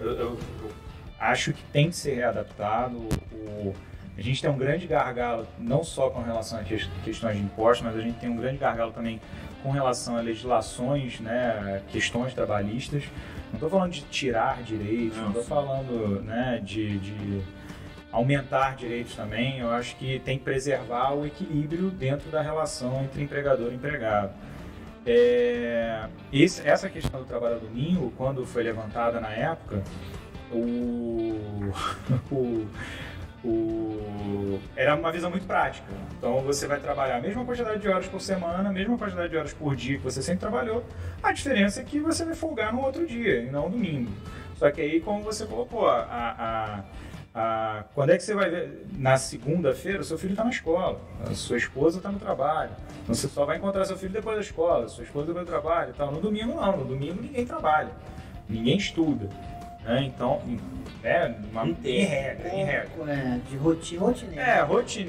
[0.00, 0.38] eu, eu- eu
[1.18, 2.96] acho que tem que ser readaptado.
[3.34, 3.74] O-
[4.16, 7.84] a gente tem um grande gargalo, não só com relação a ques- questões de impostos,
[7.86, 9.20] mas a gente tem um grande gargalo também
[9.64, 13.02] com relação a legislações, né, questões trabalhistas.
[13.48, 17.42] Não estou falando de tirar direitos, não estou falando né, de- de
[18.12, 23.22] aumentar direitos também, eu acho que tem que preservar o equilíbrio dentro da relação entre
[23.22, 24.30] empregador e empregado.
[25.04, 29.82] É, esse- essa questão do trabalho ao domingo, quando foi levantada na época,
[30.50, 31.72] o,
[32.30, 32.66] o-
[33.44, 35.88] o- era uma visão muito prática.
[36.16, 39.36] Então você vai trabalhar a mesma quantidade de horas por semana, a mesma quantidade de
[39.36, 40.84] horas por dia que você sempre trabalhou.
[41.22, 44.10] A diferença é que você vai folgar no outro dia e não no domingo.
[44.56, 46.84] Só que aí, como você colocou, a, a-
[47.34, 48.86] a- quando é que você vai ver?
[48.96, 52.70] Na segunda-feira, o seu filho está na escola, a sua esposa está no trabalho.
[53.02, 55.90] Então você só vai encontrar seu filho depois da escola, sua esposa depois do trabalho
[55.90, 56.12] e tal.
[56.12, 56.76] No domingo, não.
[56.78, 57.90] No domingo, ninguém trabalha,
[58.48, 59.28] ninguém estuda.
[59.84, 60.04] né?
[60.04, 60.40] Então,
[61.02, 62.02] é, uma, Não tem.
[62.02, 63.12] em regra, em regra.
[63.12, 64.40] É, de rotina, rotineiro.
[64.40, 64.64] É,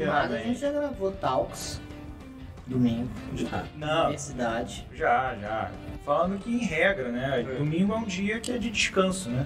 [0.07, 1.79] Mas a gente já gravou Talks
[2.65, 3.65] domingo, Já.
[3.75, 4.87] Não, universidade.
[4.95, 5.69] já, já.
[6.05, 7.41] Falando que em regra, né?
[7.41, 7.43] É.
[7.57, 9.45] Domingo é um dia que é de descanso, né?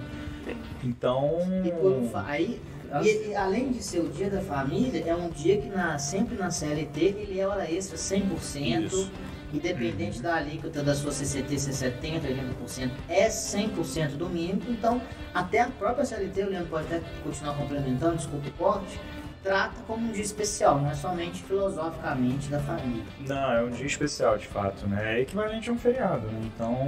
[0.84, 1.38] Então.
[1.64, 2.60] E quando aí,
[3.02, 6.36] e- e além de ser o dia da família, é um dia que na, sempre
[6.36, 9.10] na CLT ele é hora extra 100%, Isso.
[9.52, 14.62] independente da alíquota da sua CCT ser 70%, 80%, é 100% domingo.
[14.68, 15.00] Então,
[15.34, 18.98] até a própria CLT, o Leandro pode até continuar complementando, desculpa o corte,
[19.42, 23.02] trata como um dia especial, não é somente filosoficamente da família.
[23.26, 25.18] Não, é um dia especial de fato, né?
[25.18, 26.40] É equivalente a um feriado, né?
[26.54, 26.78] Então.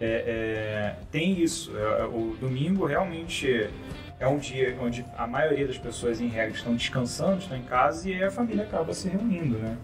[0.00, 1.76] É- é, tem isso.
[1.76, 3.68] É- é- o domingo realmente
[4.18, 8.08] é um dia onde a maioria das pessoas, em regra, estão descansando, estão em casa
[8.08, 9.76] e a família acaba se reunindo, né?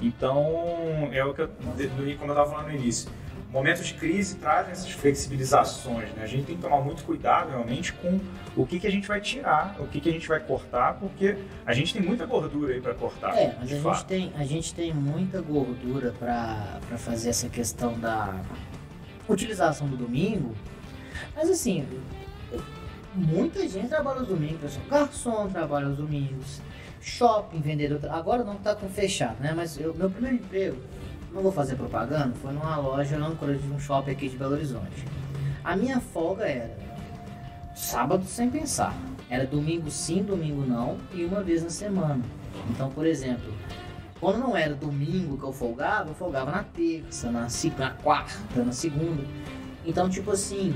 [0.00, 3.10] Então, é o que eu, como eu estava falando no início,
[3.50, 6.22] momentos de crise trazem essas flexibilizações, né?
[6.22, 8.20] A gente tem que tomar muito cuidado, realmente, com
[8.54, 11.36] o que, que a gente vai tirar, o que, que a gente vai cortar, porque
[11.64, 13.34] a gente tem muita gordura aí para cortar.
[13.36, 13.96] É, mas a fato.
[13.96, 18.34] gente, tem, a gente tem muita gordura para fazer essa questão da
[19.28, 20.54] utilização do domingo.
[21.34, 21.86] Mas assim,
[23.14, 24.84] muita gente trabalha os domingos, pessoal.
[24.90, 26.60] Garçom trabalha os domingos.
[27.00, 28.00] Shopping, vendedor.
[28.10, 29.52] Agora não tá com fechado, né?
[29.54, 30.76] Mas eu- meu primeiro emprego,
[31.32, 35.04] não vou fazer propaganda, foi numa loja âncora de um shopping aqui de Belo Horizonte.
[35.62, 36.76] A minha folga era
[37.74, 38.94] sábado sem pensar.
[39.28, 42.22] Era domingo sim, domingo não, e uma vez na semana.
[42.70, 43.52] Então, por exemplo,
[44.20, 47.46] quando não era domingo que eu folgava, eu folgava na terça, na,
[47.78, 49.22] na quarta, na segunda.
[49.84, 50.74] Então, tipo assim,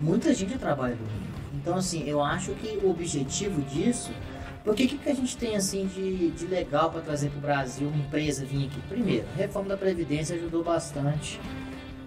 [0.00, 1.34] muita gente trabalha domingo.
[1.54, 4.12] Então, assim, eu acho que o objetivo disso.
[4.62, 7.40] Porque o que, que a gente tem assim de, de legal para trazer para o
[7.42, 8.80] Brasil uma empresa vir aqui?
[8.88, 11.38] Primeiro, a reforma da Previdência ajudou bastante,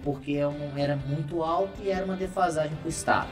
[0.02, 3.28] porque é era muito alto e era uma defasagem para o Estado.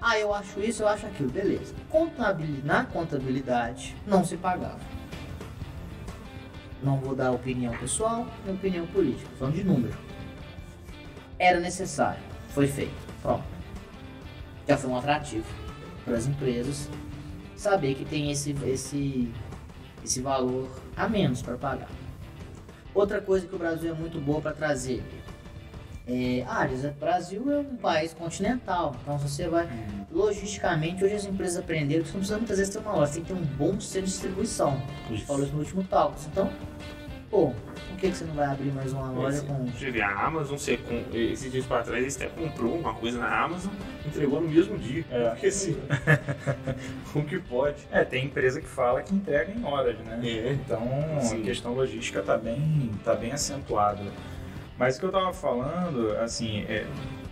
[0.00, 1.74] Ah, eu acho isso, eu acho aquilo, beleza.
[1.90, 4.80] Contabili- na contabilidade não se pagava.
[6.82, 9.96] Não vou dar opinião pessoal nem opinião política, falando de número.
[11.38, 13.44] Era necessário, foi feito, pronto.
[14.66, 15.46] Já foi um atrativo
[16.04, 16.88] para as empresas
[17.56, 19.32] saber que tem esse, esse,
[20.04, 21.88] esse valor a menos para pagar.
[22.94, 25.02] Outra coisa que o Brasil é muito boa para trazer
[26.06, 26.84] é áreas.
[26.84, 29.68] O Brasil é um país continental, então você vai
[30.10, 33.20] logisticamente hoje as empresas aprenderam que você não precisa muitas vezes ter uma loja, você
[33.20, 34.80] tem que ter um bom centro de distribuição.
[35.06, 36.14] A gente falou isso no último talk.
[36.30, 36.50] Então,
[37.30, 39.64] Pô, por que, que você não vai abrir mais uma loja Esse- com.
[39.64, 43.18] Você vê, a Amazon, você com, esses dias pra trás, eles até comprou uma coisa
[43.18, 43.72] na Amazon,
[44.04, 45.02] entregou no mesmo dia.
[45.10, 45.30] É.
[45.30, 45.78] Porque assim,
[47.10, 47.76] como que pode?
[47.90, 50.20] É, tem empresa que fala que entrega em horas, né?
[50.22, 50.52] É.
[50.52, 50.82] Então
[51.22, 51.40] Sim.
[51.40, 54.02] a questão logística está bem, tá bem acentuada.
[54.78, 56.86] Mas o que eu estava falando, assim, é,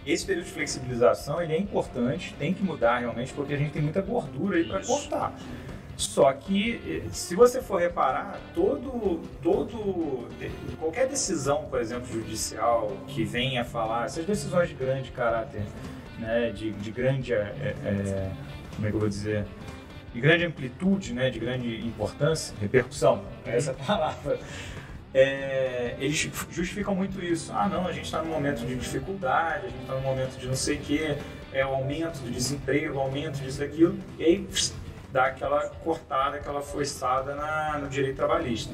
[0.07, 3.83] esse período de flexibilização ele é importante, tem que mudar realmente, porque a gente tem
[3.83, 5.35] muita gordura aí para cortar.
[5.97, 10.27] Só que, eh, se você for reparar, todo, todo,
[10.79, 15.63] qualquer decisão, por exemplo, judicial que venha falar, essas decisões de grande caráter,
[16.19, 18.31] né, de, de grande, eh, eh,
[18.75, 19.45] como é que eu vou dizer,
[20.15, 24.39] de grande amplitude, né, de grande importância, repercussão, é essa palavra.
[25.13, 27.53] É, eles justificam muito isso.
[27.53, 30.47] Ah, não, a gente está num momento de dificuldade, a gente está num momento de
[30.47, 31.17] não sei o quê,
[31.53, 34.73] é o aumento do desemprego, o aumento disso, daquilo, e aí pss,
[35.13, 38.73] dá aquela cortada, aquela forçada na, no direito trabalhista.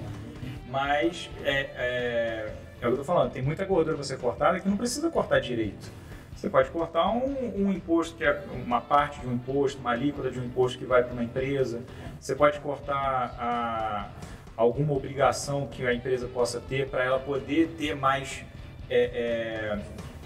[0.68, 4.68] Mas é, é, é o que eu tô falando, tem muita gordura ser cortada que
[4.68, 5.90] não precisa cortar direito.
[6.36, 10.30] Você pode cortar um, um imposto que é uma parte de um imposto, uma alíquota
[10.30, 11.80] de um imposto que vai para uma empresa.
[12.20, 14.08] Você pode cortar a,
[14.56, 18.44] alguma obrigação que a empresa possa ter para ela poder ter mais.
[18.88, 19.78] É,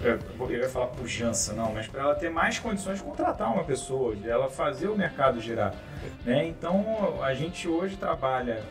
[0.02, 3.52] é, é, eu ia falar pujança, não, mas para ela ter mais condições de contratar
[3.52, 5.74] uma pessoa, de ela fazer o mercado girar.
[6.24, 6.46] Né?
[6.46, 8.62] Então a gente hoje trabalha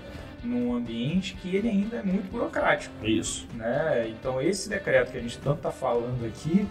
[0.44, 3.46] num ambiente que ele ainda é muito burocrático Isso.
[3.54, 4.08] né?
[4.10, 6.68] Então esse decreto que a gente tanto está falando aqui,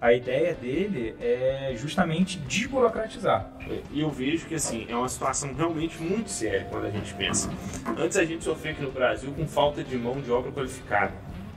[0.00, 3.50] a ideia dele é justamente desburocratizar.
[3.90, 7.50] E eu vejo que assim, é uma situação realmente muito séria quando a gente pensa.
[7.96, 11.12] Antes a gente sofria aqui no Brasil com falta de mão de obra qualificada.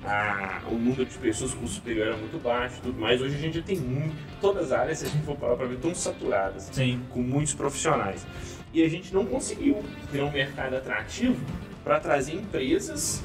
[0.05, 3.21] A- o número de pessoas com superior era muito baixo tudo mais.
[3.21, 4.15] Hoje a gente já tem muito.
[4.39, 6.69] Todas as áreas, se a gente for parar para ver, estão saturadas.
[6.71, 7.01] Sim.
[7.09, 8.25] com muitos profissionais.
[8.73, 11.35] E a gente não conseguiu ter um mercado atrativo
[11.83, 13.21] para trazer empresas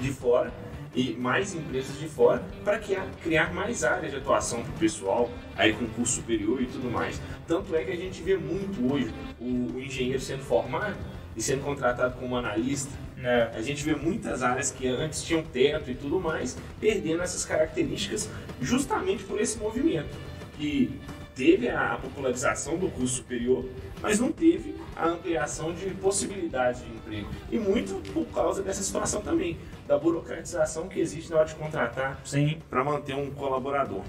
[0.00, 0.50] de fora
[0.94, 5.72] e mais empresas de fora para criar, mais áreas de atuação para o pessoal, aí
[5.72, 7.20] com curso superior e tudo mais.
[7.46, 10.96] Tanto é que a gente vê muito hoje o, o engenheiro sendo formado
[11.36, 12.90] e sendo contratado como analista.
[13.16, 13.50] Né?
[13.54, 18.28] A gente vê muitas áreas que antes tinham teto e tudo mais, perdendo essas características
[18.60, 20.16] justamente por esse movimento.
[20.56, 20.98] Que
[21.34, 23.64] teve a popularização do curso superior,
[24.02, 27.28] mas não teve a ampliação de possibilidades de emprego.
[27.50, 32.20] E muito por causa dessa situação também, da burocratização que existe na hora de contratar
[32.68, 34.02] para manter um colaborador.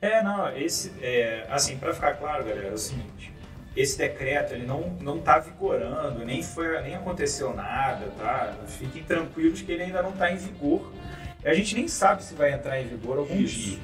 [0.00, 3.32] É, não, esse, é, assim, para ficar claro, galera, é o seguinte,
[3.74, 8.54] esse decreto, ele não, não tá vigorando, nem, foi, nem aconteceu nada, tá?
[8.66, 10.92] Fiquem tranquilos que ele ainda não está em vigor.
[11.44, 13.54] A gente nem sabe se vai entrar em vigor algum Isso.
[13.54, 13.78] dia.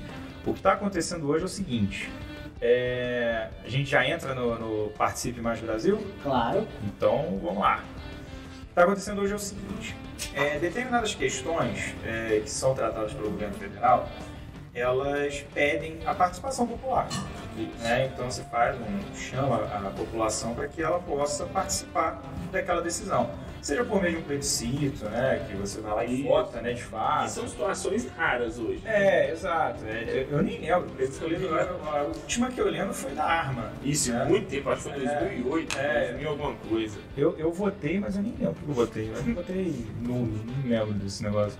[0.44, 2.10] O que está acontecendo hoje é o seguinte,
[2.60, 6.04] é, a gente já entra no, no Participe Mais Brasil?
[6.22, 6.66] Claro.
[6.84, 7.76] Então, vamos lá.
[7.76, 9.96] O que está acontecendo hoje é o seguinte:
[10.34, 14.08] é, determinadas questões é, que são tratadas pelo governo federal,
[14.74, 17.08] elas pedem a participação popular.
[17.80, 18.10] Né?
[18.12, 23.30] Então, você faz um chama a população para que ela possa participar daquela decisão.
[23.60, 25.44] Seja por meio de um plebiscito, né?
[25.50, 26.74] Que você vai lá e vota, né?
[26.74, 27.28] De E fato.
[27.28, 28.80] são situações raras hoje.
[28.84, 29.84] É, exato.
[29.84, 30.86] É, eu, nem lembro.
[31.92, 33.72] a última que eu lembro foi da arma.
[33.82, 34.24] Isso, né?
[34.26, 36.06] muito tempo, acho que foi em 2008, É.
[36.10, 36.98] 2000 alguma coisa.
[37.16, 39.10] Eu, eu votei, mas eu nem lembro o que eu votei.
[39.12, 41.58] Eu votei nulo, não lembro desse negócio.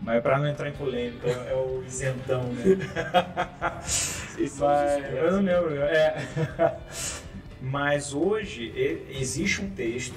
[0.00, 2.64] Mas pra não entrar em polêmica, é o isentão, né?
[4.38, 5.76] Os Mas, eu não lembro.
[5.82, 6.76] É.
[7.60, 8.72] Mas hoje
[9.08, 10.16] existe um texto,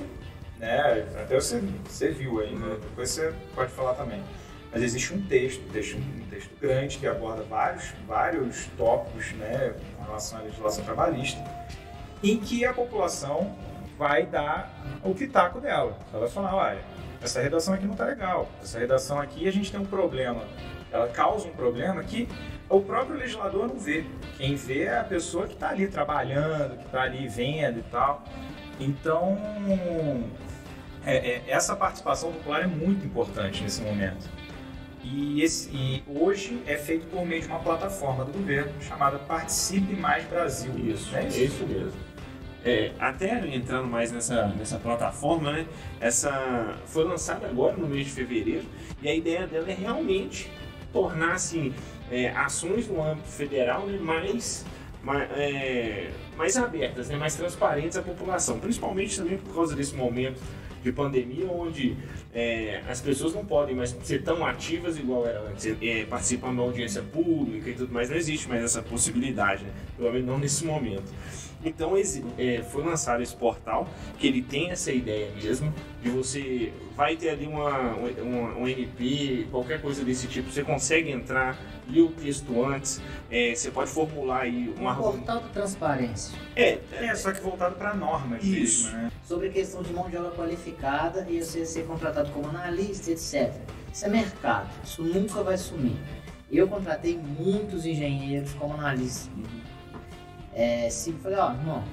[0.59, 1.05] né?
[1.21, 2.77] Até você, você viu aí, né?
[2.81, 4.21] Depois você pode falar também.
[4.71, 9.73] Mas existe um texto, um texto, um texto grande que aborda vários, vários tópicos, né?
[9.95, 11.41] Com relação à legislação trabalhista,
[12.21, 13.55] em que a população
[13.97, 15.97] vai dar o pitaco dela.
[16.11, 16.79] Ela vai falar, olha,
[17.21, 18.49] essa redação aqui não tá legal.
[18.61, 20.43] Essa redação aqui a gente tem um problema.
[20.91, 22.27] Ela causa um problema que
[22.69, 24.03] o próprio legislador não vê.
[24.37, 28.23] Quem vê é a pessoa que está ali trabalhando, que está ali vendo e tal.
[28.79, 29.37] Então,
[31.05, 34.29] é- é- essa participação popular é muito importante nesse momento.
[35.03, 39.95] E, esse- e hoje é feito por meio de uma plataforma do governo chamada Participe
[39.95, 40.73] Mais Brasil.
[40.77, 41.39] Isso, é é isso?
[41.43, 42.07] isso mesmo.
[42.65, 45.65] É, até entrando mais nessa, nessa plataforma, né?
[46.01, 48.65] Essa foi lançada agora no mês de fevereiro
[49.01, 50.51] e a ideia dela é realmente
[50.91, 51.73] tornar assim,
[52.11, 54.65] é, ações no âmbito federal né, mais,
[55.03, 60.41] mais, é, mais abertas, né, mais transparentes à população, principalmente também por causa desse momento
[60.83, 61.97] de pandemia onde
[62.33, 66.63] é, as pessoas não podem mais ser tão ativas igual era antes, é, participando da
[66.63, 69.71] audiência pública e tudo mais, não existe mais essa possibilidade, né?
[69.97, 71.11] pelo menos não nesse momento.
[71.63, 71.93] Então
[72.37, 73.87] é, foi lançado esse portal,
[74.19, 79.47] que ele tem essa ideia mesmo, de você vai ter ali uma, uma- um MP,
[79.51, 81.57] qualquer coisa desse tipo, você consegue entrar,
[81.89, 84.95] ler o texto antes, é, você pode formular aí Um uma...
[84.95, 86.37] portal de transparência.
[86.55, 88.85] É, É, só que voltado para normas Isso.
[88.85, 89.11] mesmo, né?
[89.23, 93.51] Sobre questão de mão de obra qualificada e você ser contratado como analista, etc.
[93.91, 94.69] Isso é mercado.
[94.83, 95.97] Isso nunca vai sumir.
[96.51, 99.29] Eu contratei muitos engenheiros como analista.
[100.57, 101.83] É, se falei, ó, irmão,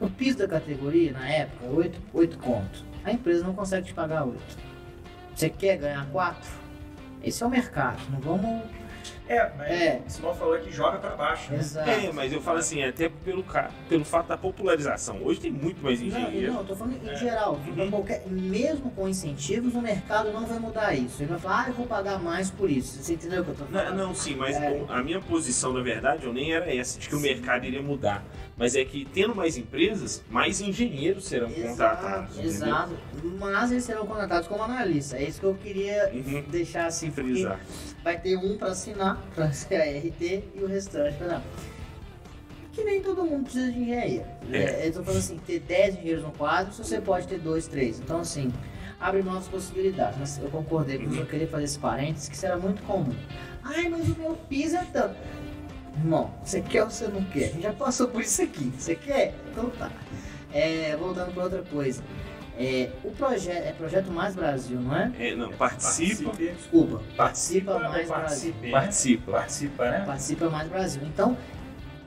[0.00, 2.84] o piso da categoria, na época, 8, 8 conto.
[3.02, 4.40] A empresa não consegue te pagar 8.
[5.34, 6.48] Você quer ganhar 4?
[7.24, 8.00] Esse é o mercado.
[8.08, 8.62] Não vamos.
[9.32, 10.00] É, mas É.
[10.06, 11.58] o Simão falou que joga para baixo, né?
[11.58, 11.88] Exato.
[11.88, 13.44] é, mas eu falo assim, até pelo,
[13.88, 15.18] pelo fato da popularização.
[15.22, 16.52] Hoje tem muito mais Não, engenheiro.
[16.52, 17.16] não, eu tô falando em É.
[17.16, 17.58] geral.
[17.76, 17.90] Uhum.
[17.90, 21.22] Qualquer, mesmo com incentivos, o mercado não vai mudar isso.
[21.22, 23.02] Ele vai falar, ah, eu vou pagar mais por isso.
[23.02, 23.96] Você entendeu o que eu tô Não, falando?
[23.96, 24.84] não, sim, mas É.
[24.88, 28.22] a minha posição, na verdade, eu nem era essa, de que o mercado iria mudar.
[28.56, 32.38] Mas é que tendo mais empresas, mais engenheiros serão contratados.
[32.38, 32.50] Exato, entendeu?
[32.50, 32.92] exato.
[33.40, 35.16] Mas eles serão contratados como analista.
[35.16, 36.44] É isso que eu queria Uhum.
[36.48, 37.58] deixar assim, porque Frisar.
[38.02, 41.42] Vai ter um para assinar, para ser a RT, e o restante para não.
[42.72, 44.24] Que nem todo mundo precisa de engenheiro.
[44.50, 44.56] É.
[44.56, 44.62] É.
[44.62, 48.00] Eles estão falando assim, ter 10 engenheiros no quadro, se você pode ter 2, 3.
[48.00, 48.50] Então, assim,
[48.98, 50.18] abre novas possibilidades.
[50.18, 53.14] Mas eu concordei com eu queria fazer esse parênteses, que isso era muito comum.
[53.62, 55.16] Ai, mas o meu piso é tanto.
[55.98, 57.52] Irmão, você quer ou você não quer?
[57.60, 58.72] Já passou por isso aqui.
[58.78, 59.34] Você quer?
[59.50, 59.90] Então tá.
[60.52, 62.02] É, voltando para outra coisa.
[62.58, 65.10] É, o projeto é Projeto Mais Brasil, não é?
[65.18, 66.24] É, não, participa.
[66.30, 66.52] Participe.
[66.54, 67.02] Desculpa.
[67.16, 68.14] Participa Mais ou Brasil.
[68.14, 68.70] participe?
[68.70, 69.32] Participa.
[69.32, 70.04] Participa, né?
[70.06, 71.02] Participa Mais Brasil.
[71.04, 71.36] Então,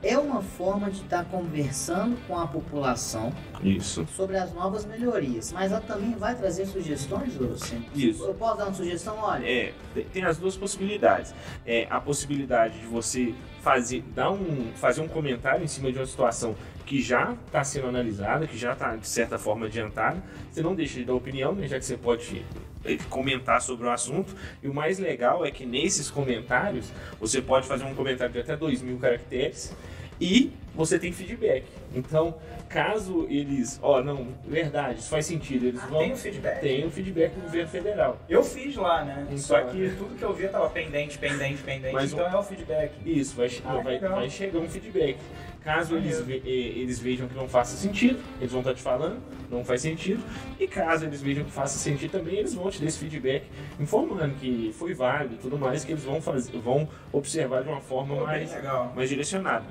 [0.02, 4.06] é uma forma de estar conversando com a população Isso.
[4.14, 5.50] sobre as novas melhorias.
[5.52, 7.80] Mas ela também vai trazer sugestões, você?
[7.92, 8.24] Isso.
[8.24, 9.16] Eu posso dar uma sugestão?
[9.18, 11.34] Olha, É, tem- tem as duas possibilidades.
[11.66, 16.06] É, a possibilidade de você fazer, dar um, fazer um comentário em cima de uma
[16.06, 16.54] situação
[16.86, 20.22] que já está sendo analisada, que já está, de certa forma, adiantada.
[20.50, 22.44] Você não deixa de dar opinião, né, já que você pode
[22.84, 24.34] eh, comentar sobre o assunto.
[24.62, 28.56] E o mais legal é que nesses comentários, você pode fazer um comentário de até
[28.56, 29.74] 2 mil caracteres
[30.20, 31.64] e você tem feedback.
[31.94, 32.36] Então,
[32.68, 33.78] caso eles...
[33.82, 35.66] Ó, não, verdade, isso faz sentido.
[35.66, 35.98] Eles Ah, vão...
[36.00, 36.60] tem o feedback?
[36.60, 38.18] Tem o feedback do governo federal.
[38.28, 39.22] Eu fiz lá, né?
[39.26, 39.94] Então, Só que né?
[39.98, 41.94] tudo que eu via tava pendente, pendente, pendente.
[41.94, 42.92] Mas então é o feedback.
[43.04, 45.18] Isso, vai, Ah, vai, vai chegar um feedback.
[45.66, 49.64] Caso eles, ve- eles vejam que não faça sentido, eles vão estar te falando, não
[49.64, 50.22] faz sentido.
[50.60, 53.46] E caso eles vejam que faça sentido também, eles vão te dar esse feedback
[53.80, 57.80] informando que foi válido e tudo mais, que eles vão, fazer, vão observar de uma
[57.80, 58.92] forma mais, legal.
[58.94, 59.64] mais direcionada.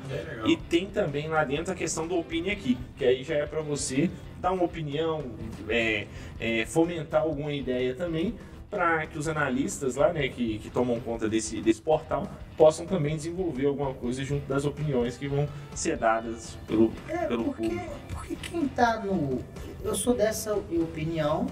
[0.46, 3.62] E tem também lá dentro a questão do Opine Aqui, que aí já é para
[3.62, 5.24] você dar uma opinião,
[5.70, 6.08] é,
[6.42, 8.36] é, fomentar alguma ideia também,
[8.76, 13.16] para que os analistas lá, né, que, que tomam conta desse, desse portal, possam também
[13.16, 17.92] desenvolver alguma coisa junto das opiniões que vão ser dadas pelo, é, pelo porque, público.
[18.10, 19.40] porque quem tá no.
[19.82, 21.48] Eu sou dessa opinião.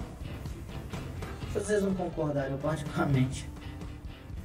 [1.50, 3.48] Se vocês não concordarem, eu particularmente.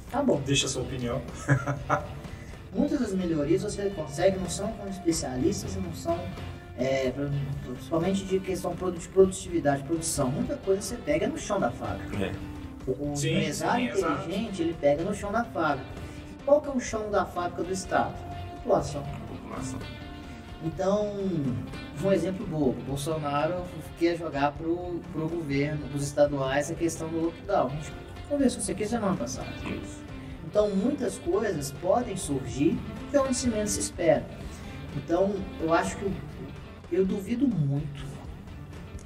[0.09, 0.41] Tá bom.
[0.45, 1.21] Deixa a sua opinião.
[2.73, 6.17] Muitas das melhorias você consegue, não são com especialistas não são,
[6.77, 7.11] é,
[7.65, 10.31] principalmente de questão de produtividade, produção.
[10.31, 12.15] Muita coisa você pega no chão da fábrica.
[12.23, 12.48] É.
[12.99, 14.13] O Sim, empresário sim, exato.
[14.29, 15.85] inteligente, ele pega no chão da fábrica.
[16.45, 18.13] Qual que é o chão da fábrica do Estado?
[18.55, 19.03] População.
[19.27, 19.79] População.
[20.63, 21.13] Então,
[22.03, 23.63] um exemplo bobo, Bolsonaro
[23.97, 27.67] quer jogar pro, pro governo, dos estaduais, a questão do lockdown.
[27.67, 27.93] A gente
[28.27, 29.47] conversou isso aqui semana passada.
[29.65, 30.01] Isso.
[30.45, 32.77] Então, muitas coisas podem surgir
[33.11, 34.25] de onde se menos se espera.
[34.97, 36.11] Então, eu acho que eu,
[36.91, 38.03] eu duvido muito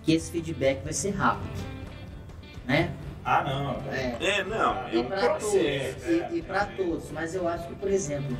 [0.03, 1.63] que esse feedback vai ser rápido,
[2.65, 2.93] né?
[3.25, 3.93] Ah, não.
[3.93, 6.65] É, É, não, é e para todos, é, e, para é.
[6.77, 7.11] todos.
[7.11, 8.35] Mas eu acho que, por exemplo,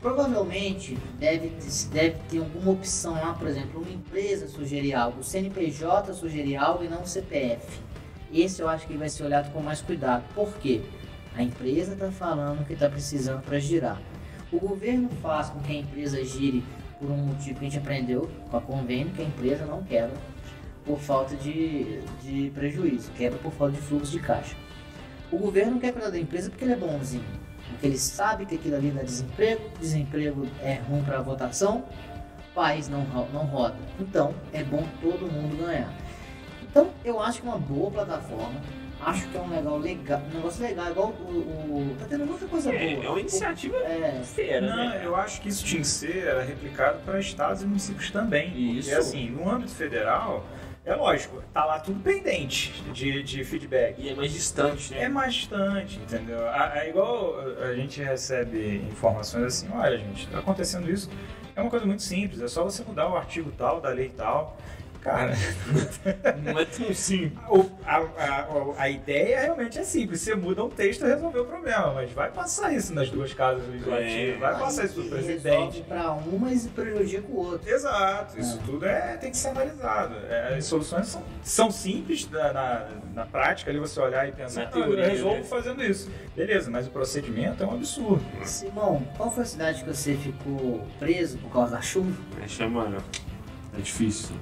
[0.00, 5.24] provavelmente deve, ter- deve ter alguma opção lá, por exemplo, uma empresa sugerir algo, o
[5.24, 7.66] CNPJ sugerir algo e não o CPF.
[8.32, 10.24] Esse eu acho que vai ser olhado com mais cuidado.
[10.34, 10.82] Por quê?
[11.34, 14.00] A empresa está falando que está precisando para girar.
[14.52, 16.62] O governo faz com que a empresa gire
[16.98, 20.16] por um motivo que a gente aprendeu com a convênio, que a empresa não quebra
[20.86, 24.54] por falta de, de prejuízo, quebra por falta de fluxo de caixa.
[25.30, 27.24] O governo quer cuidar da empresa porque ele é bonzinho,
[27.70, 31.84] porque ele sabe que aquilo ali dá desemprego, desemprego é ruim para a votação,
[32.54, 33.00] país não,
[33.32, 33.74] não roda.
[33.98, 35.92] Então é bom todo mundo ganhar.
[36.70, 38.60] Então eu acho que é uma boa plataforma,
[39.00, 41.32] acho que é um legal, legal um negócio legal, igual o.
[41.32, 42.80] o- tá tendo muita coisa boa.
[42.80, 45.02] É, é uma iniciativa É, feira, Não, né?
[45.04, 48.50] eu acho que isso tinha que ser replicado para estados e municípios também.
[48.78, 48.88] Isso.
[48.88, 50.44] Porque assim, no âmbito federal,
[50.86, 54.00] é lógico, tá lá tudo pendente de, de feedback.
[54.00, 55.02] E é mais distante, né?
[55.02, 56.38] É mais distante, entendeu?
[56.48, 61.10] É igual a gente recebe informações assim, olha gente, tá acontecendo isso,
[61.56, 64.56] É uma coisa muito simples, é só você mudar o artigo tal, da lei tal.
[65.06, 65.32] Cara,
[66.42, 67.38] Não é tão simples.
[67.86, 68.46] a, a-
[68.76, 70.20] a ideia realmente é simples.
[70.20, 73.64] Você muda um texto e resolveu o problema, mas vai passar isso nas duas casas
[73.68, 74.38] legislativas, É.
[74.38, 75.44] vai passar isso pro presidente.
[75.44, 77.70] resolve pra um, mas prejudica o outro.
[77.70, 80.16] Exato, isso tudo é, tem que ser analisado.
[80.28, 84.62] É, as soluções são, são simples na, na, na prática, ali você olhar e pensar,
[84.62, 86.10] Na "Ah, teoria, eu resolvo né?" fazendo isso.
[86.34, 88.24] Beleza, mas o procedimento é um absurdo.
[88.44, 92.10] Simão, qual foi a cidade que você ficou preso por causa da chuva?
[92.44, 92.96] É, chama.
[93.78, 94.34] É difícil.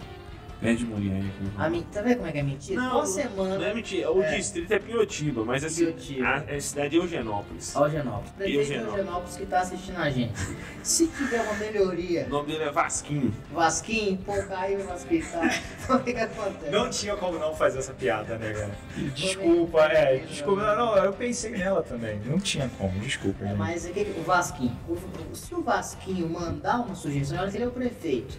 [0.65, 1.31] Perde mulher aí.
[1.59, 2.81] A Tá vendo como é que é mentira?
[2.81, 3.59] Não, Uma semana.
[3.59, 4.11] Não é mentira.
[4.11, 4.35] O É.
[4.37, 6.27] distrito é Piotiba, mas assim, Piotiba.
[6.27, 7.77] a, a cidade é Eugenópolis.
[7.77, 8.31] Algenópolis.
[8.31, 8.99] Prefeito Eugenópolis.
[8.99, 10.33] Algenópolis que tá assistindo a gente.
[10.83, 13.35] Se tiver uma melhoria, O nome dele é Vasquinho.
[13.53, 15.61] Vasquinho, pô, caiu o Vasquinho, tá?
[15.85, 16.71] Então o que que acontece?
[16.71, 18.75] Não tinha como não fazer essa piada, né, cara?
[19.15, 20.63] Desculpa, é, desculpa.
[20.63, 22.19] Não, não, eu pensei nela também.
[22.25, 23.45] Não tinha como, desculpa.
[23.45, 27.39] É, mas o que que- o Vasquinho, o- o- se o Vasquinho mandar uma sugestão,
[27.39, 28.39] olha que ele é o prefeito,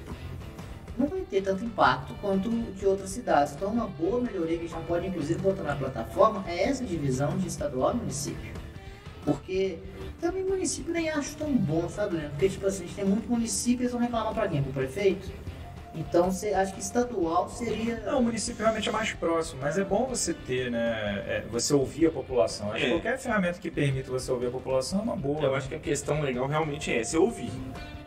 [0.98, 3.54] não vai ter tanto impacto quanto de outras cidades.
[3.54, 6.84] Então, uma boa melhoria que a gente já pode, inclusive, botar na plataforma é essa
[6.84, 8.54] divisão de estadual e município.
[9.24, 9.80] Porque
[10.22, 12.32] também município nem acho tão bom, sabe, Leandro?
[12.32, 14.62] Porque, tipo assim, a gente tem muito município e eles vão reclamar pra quem?
[14.62, 15.30] Pro prefeito?
[15.96, 18.02] Então, você acha que estadual seria...
[18.06, 21.24] Não, o município realmente é mais próximo, mas é bom você ter, né?
[21.26, 22.70] é, você ouvir a população.
[22.72, 22.90] Acho que É.
[22.92, 25.42] qualquer ferramenta que permita você ouvir a população é uma boa.
[25.42, 27.50] Eu acho que a questão legal realmente é essa, é ouvir.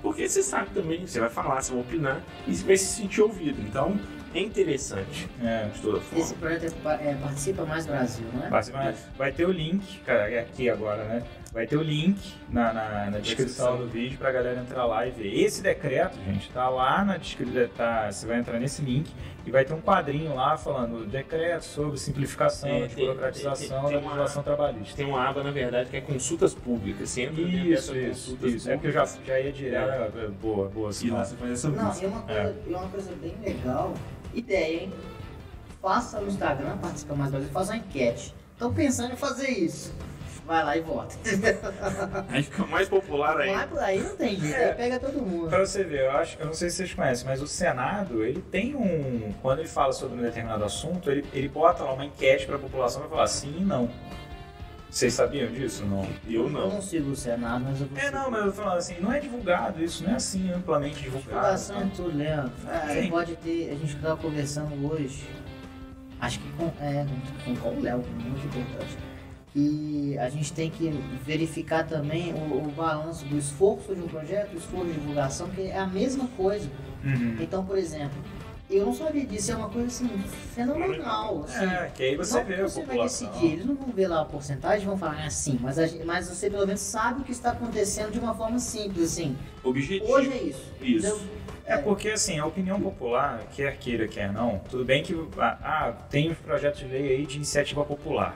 [0.03, 3.21] Porque você sabe também, você vai falar, você vai opinar e você vai se sentir
[3.21, 3.61] ouvido.
[3.61, 3.99] Então,
[4.35, 5.69] é interessante, É.
[5.75, 6.25] de toda forma.
[6.25, 8.49] Esse projeto é, é Participa Mais Brasil, não é?
[8.51, 11.23] Vai, vai- vai ter o link, cara, é aqui agora, né?
[11.53, 15.11] Vai ter o link na, na, na descrição do vídeo pra galera entrar lá e
[15.11, 15.35] ver.
[15.35, 17.69] Esse decreto, gente, tá lá na descrição.
[17.75, 19.11] Tá, você vai entrar nesse link
[19.47, 23.89] e vai ter um quadrinho lá falando decreto sobre simplificação, É, de tem- burocratização tem-
[23.89, 24.95] tem da legislação trabalhista.
[24.97, 27.09] Tem uma aba, na verdade, que é consultas públicas.
[27.09, 28.71] Você entra dentro Isso, isso, isso.
[28.71, 30.17] É porque eu já, públicas já ia direto.
[30.17, 30.29] né?
[30.43, 33.35] Boa, boa, e lá você faz essa Não, e uma coisa, e uma coisa bem
[33.43, 33.95] legal,
[34.35, 34.93] ideia, hein?
[35.81, 38.35] Faça no Instagram, participa mais Brasil, faça uma enquete.
[38.59, 39.95] Tô pensando em fazer isso.
[40.49, 41.15] Vai lá e vota.
[42.31, 43.67] Aí fica mais popular ainda.
[43.71, 44.71] Mas aí não tem jeito, É.
[44.71, 45.49] aí pega todo mundo.
[45.51, 48.41] Pra você ver, eu acho, eu não sei se vocês conhecem, mas o Senado, ele
[48.41, 49.31] tem um.
[49.43, 53.03] Quando ele fala sobre um determinado assunto, ele, ele bota lá uma enquete pra população
[53.03, 53.91] pra falar sim e não.
[54.89, 55.85] Vocês sabiam disso?
[55.85, 56.09] Não.
[56.27, 56.69] Eu Eu não.
[56.71, 59.13] não sigo o Senado, mas eu vou É, não, mas eu tô falando assim, não
[59.13, 61.29] é divulgado isso, não é assim amplamente divulgado.
[61.29, 61.91] Divulgação é né?
[61.95, 62.53] tudo, Leandro.
[62.73, 63.11] É, Você hein?
[63.11, 65.29] pode ter, a gente estava conversando hoje,
[66.19, 67.05] acho que com, é,
[67.45, 68.97] com, com o Léo, muito importante.
[69.55, 70.91] E a gente tem que
[71.25, 75.63] verificar também o, o balanço do esforço de um projeto, o esforço de divulgação, que
[75.63, 76.69] é a mesma coisa.
[77.05, 77.37] Uhum.
[77.41, 78.19] Então, por exemplo,
[78.71, 80.09] eu não sabia disso, é uma coisa assim,
[80.55, 81.45] fenomenal.
[81.45, 81.65] Assim.
[81.65, 83.29] É, que aí você não vê que a você vai população.
[83.29, 86.51] decidir, eles não vão ver lá a porcentagem, vão falar assim, mas, a mas você
[86.51, 89.37] pelo menos sabe o que está acontecendo de uma forma simples, assim.
[89.65, 90.13] Objetivo.
[90.13, 90.73] Hoje é isso.
[90.83, 91.07] Isso.
[91.07, 91.21] entendeu?
[91.65, 95.93] É porque, assim, a opinião popular, quer queira, quer não, tudo bem que ah, ah,
[96.11, 98.35] tem os projetos de lei aí de iniciativa popular.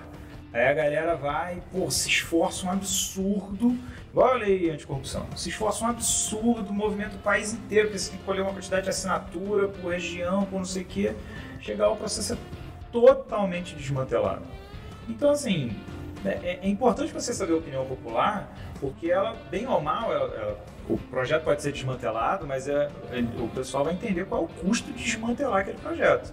[0.52, 3.76] Aí a galera vai, pô, se esforça um absurdo,
[4.10, 8.18] igual a lei anticorrupção, se esforça um absurdo, movimento o país inteiro, porque você tem
[8.18, 11.14] que colher uma quantidade de assinatura por região, por não sei o quê.
[11.60, 12.36] Chegar o processo é
[12.90, 14.42] totalmente desmantelado.
[15.08, 15.74] Então, assim,
[16.24, 20.64] é, é importante você saber a opinião popular, porque ela, bem ou mal, ela- ela-
[20.86, 24.48] o projeto pode ser desmantelado, mas é, é- o pessoal vai entender qual é o
[24.48, 26.32] custo de desmantelar aquele projeto.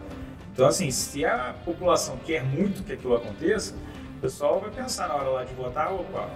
[0.51, 3.75] Então, assim, se a população quer muito que aquilo aconteça,
[4.19, 6.27] o pessoal vai pensar na hora lá de votar, opa,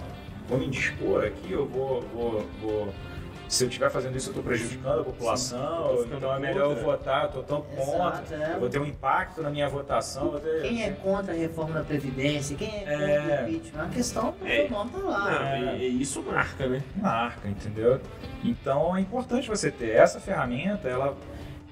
[0.48, 2.94] vou me indispor aqui, eu vou, vou, vou-
[3.46, 6.68] se eu estiver fazendo isso, eu estou prejudicando a população, ficando então é melhor eu
[6.70, 6.82] contra.
[6.84, 8.58] votar, eu estou tão contra, Exato, é.
[8.58, 10.40] vou ter um impacto na minha votação.
[10.40, 12.56] Ter, Quem é contra a reforma da Previdência?
[12.56, 13.44] Quem é contra É.
[13.44, 13.82] o impeachment?
[13.84, 14.56] A questão do É.
[14.62, 15.30] seu nome tá lá.
[15.30, 15.78] Não, É.
[15.78, 16.82] e isso marca, né?
[16.96, 18.00] marca, entendeu?
[18.42, 21.14] Então é importante você ter essa ferramenta, ela,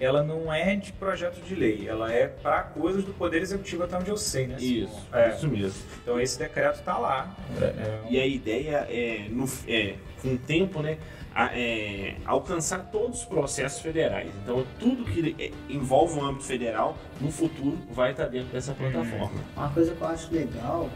[0.02, 3.96] ela não é de projeto de lei, ela é para coisas do Poder Executivo até
[3.96, 4.56] onde eu sei, né?
[4.58, 5.30] Isso, É.
[5.30, 5.80] isso mesmo.
[6.02, 7.34] Então esse decreto está lá.
[7.60, 10.98] É, é, E a ideia é, no, é com o tempo, né,
[11.34, 14.30] a- é, alcançar todos os processos federais.
[14.42, 19.40] Então, tudo que é, envolve o âmbito federal, no futuro, vai estar dentro dessa plataforma.
[19.56, 20.90] Uma coisa que eu acho legal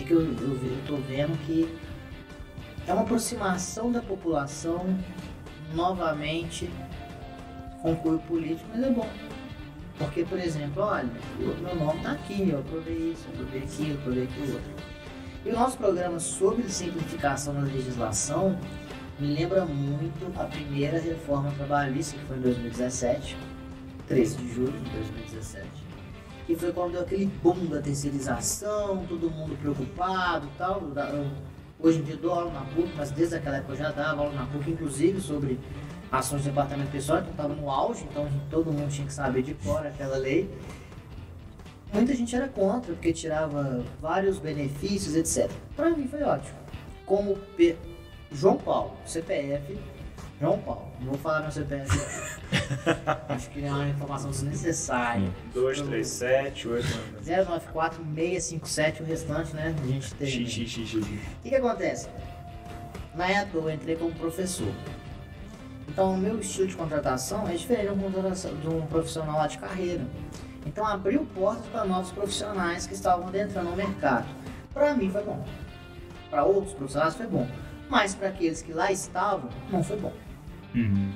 [0.00, 0.20] é que eu,
[0.86, 1.68] tô vendo que
[2.86, 4.96] é uma aproximação da população
[5.74, 6.70] novamente
[7.84, 9.06] com o cunho político, mas é bom.
[9.98, 11.06] Porque, por exemplo, olha,
[11.38, 14.70] eu- meu nome tá aqui, eu provei isso, eu provei aquilo, eu provei aquilo outro.
[15.44, 18.58] E o nosso programa sobre simplificação da legislação
[19.20, 23.36] me lembra muito a primeira reforma trabalhista, que foi em 2017,
[24.08, 25.84] 13 de julho de 2017
[26.46, 30.82] que foi quando deu aquele boom da terceirização, todo mundo preocupado tal.
[31.80, 34.20] Hoje em dia eu dou aula na PUC, mas desde aquela época eu já dava
[34.20, 35.58] aula na PUC, inclusive sobre
[36.18, 39.54] ações de departamento pessoal, então estava no auge, então todo mundo tinha que saber de
[39.54, 40.50] cor aquela lei.
[41.92, 45.50] Muita gente era contra, porque tirava vários benefícios, etc.
[45.76, 46.58] Para mim foi ótimo.
[47.06, 47.76] Como P...
[48.32, 49.78] João Paulo, CPF,
[50.40, 51.88] João Paulo, não vou falar meu CPF.
[53.28, 55.30] Acho que é uma informação desnecessária.
[55.52, 56.86] 237, 8.
[57.24, 59.74] 094 657, o restante, né?
[59.80, 60.42] A gente tem.
[60.42, 62.08] O que, que acontece?
[63.14, 64.72] Na época eu entrei como professor.
[65.88, 69.46] Então o meu estilo de contratação é diferente de um, contratação- de um profissional lá
[69.46, 70.06] de carreira.
[70.66, 74.26] Então abriu portas para novos profissionais que estavam adentrando no mercado.
[74.72, 75.44] Para mim foi bom.
[76.30, 77.46] Para outros profissionais foi bom.
[77.88, 80.12] Mas para aqueles que lá estavam, não foi bom.
[80.74, 81.12] Uhum.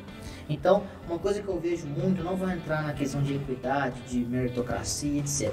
[0.49, 4.19] Então, uma coisa que eu vejo muito, não vou entrar na questão de equidade, de
[4.19, 5.53] meritocracia, etc.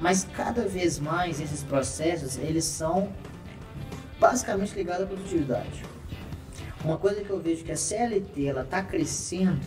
[0.00, 3.12] Mas cada vez mais esses processos, eles são
[4.18, 5.84] basicamente ligados à produtividade.
[6.84, 9.60] Uma coisa que eu vejo que a CLT ela está crescendo.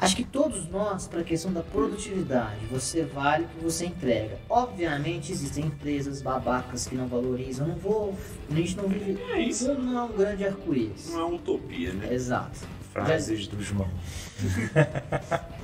[0.00, 4.38] Acho que todos nós, para a questão da produtividade, você vale o que você entrega.
[4.48, 7.66] Obviamente existem empresas babacas que não valorizam.
[7.66, 8.16] Não vou.
[8.48, 9.20] A gente não vive.
[9.32, 9.74] É isso.
[9.74, 11.10] Não é um grande arco-íris.
[11.10, 12.14] Não é uma utopia, né?
[12.14, 12.60] Exato.
[12.92, 13.88] Frases do João.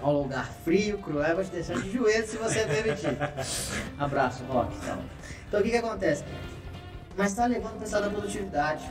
[0.00, 3.16] É um lugar frio, cruel, vai te deixar de joelho se você permitir.
[3.96, 4.74] Abraço, Rock.
[4.82, 4.98] Então,
[5.46, 6.24] então o que, que acontece?
[7.16, 8.84] Mas está levando o pessoal da produtividade.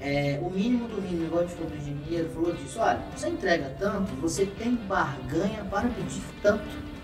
[0.00, 2.78] É, o mínimo do mínimo, igual a gente falou do engenheiro, falou disso.
[2.78, 6.94] Olha, você entrega tanto, você tem barganha para pedir tanto.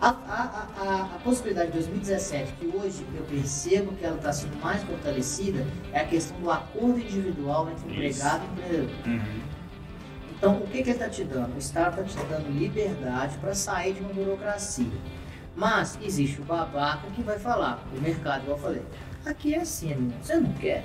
[0.00, 4.60] A, a, a, a, possibilidade de 2017, que hoje eu percebo que ela está sendo
[4.60, 8.18] mais fortalecida, é a questão do acordo individual entre Isso.
[8.18, 8.90] empregado e empregador.
[9.06, 9.42] Uhum.
[10.36, 11.54] Então, o que, que ele está te dando?
[11.54, 14.90] O Estado está te dando liberdade para sair de uma burocracia.
[15.54, 18.82] Mas existe o babaca que vai falar, o mercado, igual eu falei.
[19.24, 20.84] Aqui é assim, amigo, você não quer.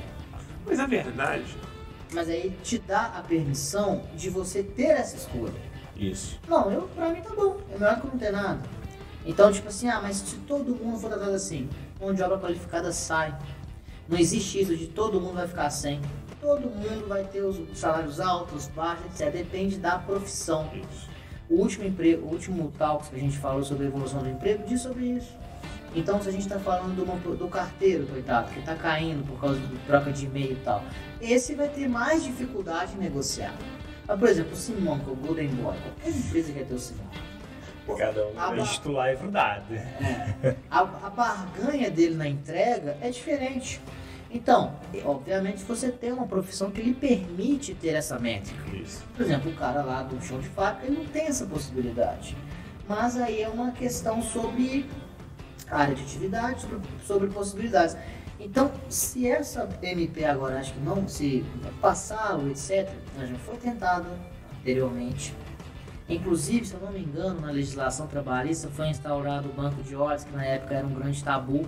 [0.66, 1.58] Mas a verdade,
[2.14, 5.54] Mas aí te dá a permissão de você ter essa escolha.
[5.96, 6.40] isso.
[6.48, 8.62] Não, eu, pra mim tá bom, é melhor que não ter nada.
[9.26, 11.68] Então, tipo assim, ah, mas se todo mundo for tratado assim,
[12.00, 13.38] mão de obra qualificada sai.
[14.08, 16.00] Não existe isso de todo mundo vai ficar sem.
[16.40, 19.34] Todo mundo vai ter os salários altos, baixos, etc.
[19.34, 20.70] Depende da profissão.
[20.74, 21.10] Isso.
[21.50, 24.64] O último emprego, o último talks que a gente falou sobre a evolução do emprego
[24.66, 25.34] diz sobre isso.
[25.98, 29.39] Então, se a gente está falando do, uma- do carteiro, coitado, que está caindo por
[29.39, 30.84] causa de troca de e-mail e tal,
[31.20, 33.56] esse vai ter mais dificuldade em negociar.
[34.08, 36.80] Mas, por exemplo, o Simão, que é o Golden Boy, qualquer empresa quer ter o
[36.80, 37.06] Simão.
[37.98, 39.64] Cada um Ah, é titular e dado.
[40.70, 43.80] A, a barganha dele na entrega é diferente.
[44.30, 44.74] Então,
[45.06, 48.76] obviamente, você tem uma profissão que lhe permite ter essa métrica.
[48.76, 49.04] Isso.
[49.16, 52.36] Por exemplo, o cara lá do chão de fábrica, ele não tem essa possibilidade.
[52.89, 54.86] Mas aí é uma questão sobre
[55.70, 56.65] área de atividade,
[57.05, 57.97] sobre, possibilidades.
[58.39, 61.43] Então, se essa MP agora, acho que não, se
[61.82, 64.05] passar ou etc., ela já foi tentada
[64.59, 65.34] anteriormente.
[66.09, 70.24] Inclusive, se eu não me engano, na legislação trabalhista foi instaurado o banco de horas,
[70.24, 71.65] que na época era um grande tabu.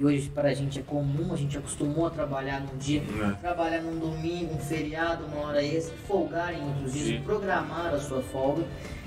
[0.00, 3.36] E hoje para a gente é comum, a gente acostumou a trabalhar num dia Né?
[3.40, 8.22] trabalhar num domingo, um feriado, uma hora extra, folgar em outros dias, programar a sua
[8.22, 8.64] folga.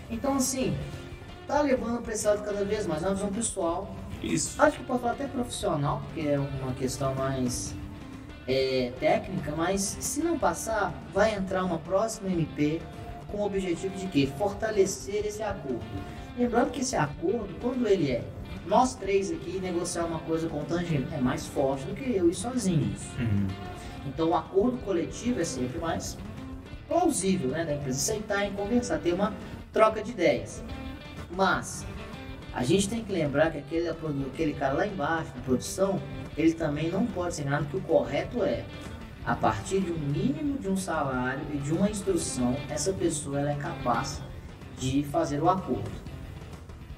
[0.09, 0.76] Então, assim,
[1.47, 3.95] tá levando para esse lado cada vez mais, é uma visão pessoal.
[4.22, 4.61] Isso.
[4.61, 7.76] Acho que posso falar até profissional, porque é uma questão mais
[8.47, 12.82] é, técnica, mas se não passar, vai entrar uma próxima MP
[13.28, 14.30] com o objetivo de quê?
[14.38, 15.82] Fortalecer esse acordo.
[16.38, 18.24] Lembrando que esse acordo, quando ele é
[18.67, 22.30] nós três aqui negociar uma coisa com o tangível, é mais forte do que eu
[22.30, 22.95] e sozinho.
[23.19, 23.47] Uhum.
[24.05, 26.17] Então o acordo coletivo é sempre mais
[26.88, 27.65] plausível, né?
[27.65, 29.34] Da empresa aceitar e conversar, ter uma
[29.74, 30.63] troca de ideias.
[31.32, 31.86] Mas
[32.54, 36.02] a gente tem que lembrar que aquele, aquele cara lá embaixo, na produção,
[36.38, 38.66] ele também não pode ser enganado que o correto é
[39.26, 43.56] a partir de um mínimo de um salário e de uma instrução, essa pessoa é
[43.56, 44.22] capaz
[44.80, 45.91] de fazer o acordo.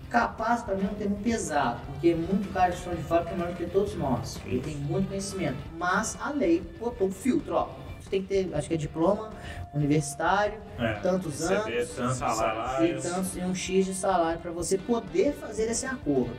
[0.10, 3.36] Capaz para mim é um termo pesado, porque muito cara de chão de que é
[3.36, 4.40] maior do que todos nós.
[4.46, 5.58] Ele tem muito conhecimento.
[5.78, 7.70] Mas a lei botou filtro, ó.
[8.14, 9.32] Tem que ter, acho que é diploma
[9.74, 10.94] universitário, É.
[11.02, 13.04] tantos anos, tantos salários.
[13.36, 16.36] e e um X de salário para você poder fazer esse acordo.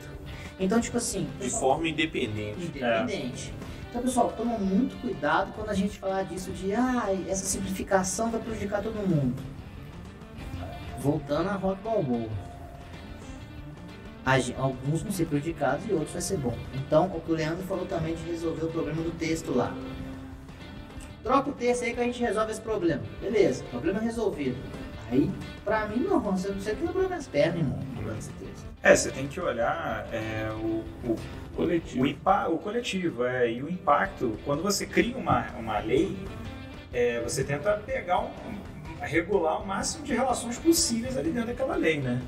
[0.57, 2.63] Então, tipo assim, De forma independente.
[2.67, 3.53] independente.
[3.89, 8.39] Então, pessoal, toma muito cuidado quando a gente falar disso de ah, essa simplificação vai
[8.39, 9.35] prejudicar todo mundo.
[10.99, 12.29] Voltando a Rock Balboa.
[14.25, 16.55] A gen- Alguns vão ser prejudicados e outros vai ser bom.
[16.73, 19.75] Então, o que o Leandro falou também de resolver o problema do texto lá.
[21.25, 23.01] Troca o texto aí que a gente resolve esse problema.
[23.19, 24.55] Beleza, problema resolvido.
[25.11, 25.31] Aí,
[25.63, 28.63] pra mim, não, você, você quebrou minhas pernas, irmão, mudando esse texto.
[28.83, 31.15] É, você tem que olhar é, o, o,
[31.55, 32.03] Coletivo.
[32.03, 34.37] o, impa o coletivo é, e o impacto.
[34.45, 36.15] Quando você cria uma, uma lei,
[36.93, 38.29] é, você tenta pegar um,
[39.01, 42.21] regular o máximo de relações possíveis ali dentro daquela lei, né?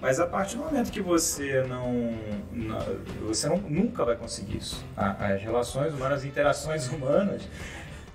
[0.00, 2.14] Mas a partir do momento que você não,
[2.50, 2.78] não
[3.26, 4.82] você não, nunca vai conseguir isso.
[4.96, 7.42] As relações humanas, as interações humanas,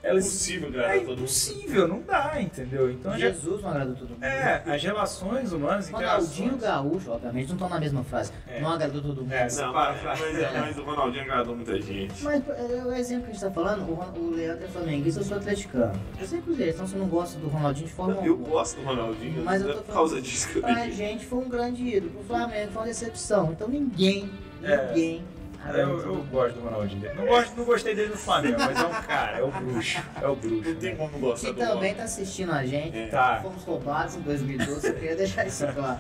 [0.04, 1.20] elas, é impossível agradar é todo mundo.
[1.20, 2.91] impossível, não dá, entendeu?
[2.91, 4.24] Então, Jesus não agrada todo mundo.
[4.24, 8.32] É, as relações humanas, Ronaldinho Gaúcho, obviamente, não estão na mesma frase.
[8.47, 8.60] É.
[8.60, 9.32] Não agradou todo mundo.
[9.32, 12.22] É, não, mas, mas, é, mas, o Ronaldinho agradou muita gente.
[12.22, 15.26] Mas é, o exemplo que a gente está falando, o, o Leandro é flamenguista, eu
[15.26, 15.99] sou atleticano.
[16.20, 19.43] Eu sei por então você não gosta do Ronaldinho de forma Eu gosto do Ronaldinho,
[19.43, 22.12] mas eu tô falando, por causa disso que eu Pra gente foi um grande ídolo,
[22.12, 23.51] pro Flamengo foi uma decepção.
[23.51, 24.30] Então ninguém,
[24.62, 25.26] é.
[25.66, 27.16] Ninguém eu, eu gosto do Ronaldinho.
[27.16, 30.03] Não, gosto, não gostei dele no Flamengo, mas é um cara, é o bruxo.
[30.22, 30.70] É o bruxo.
[30.70, 32.97] Não tem como gostar Que também tá assistindo a gente.
[32.97, 33.07] É.
[33.07, 33.39] Tá.
[33.41, 35.99] Fomos roubados em 2012, eu queria deixar isso claro.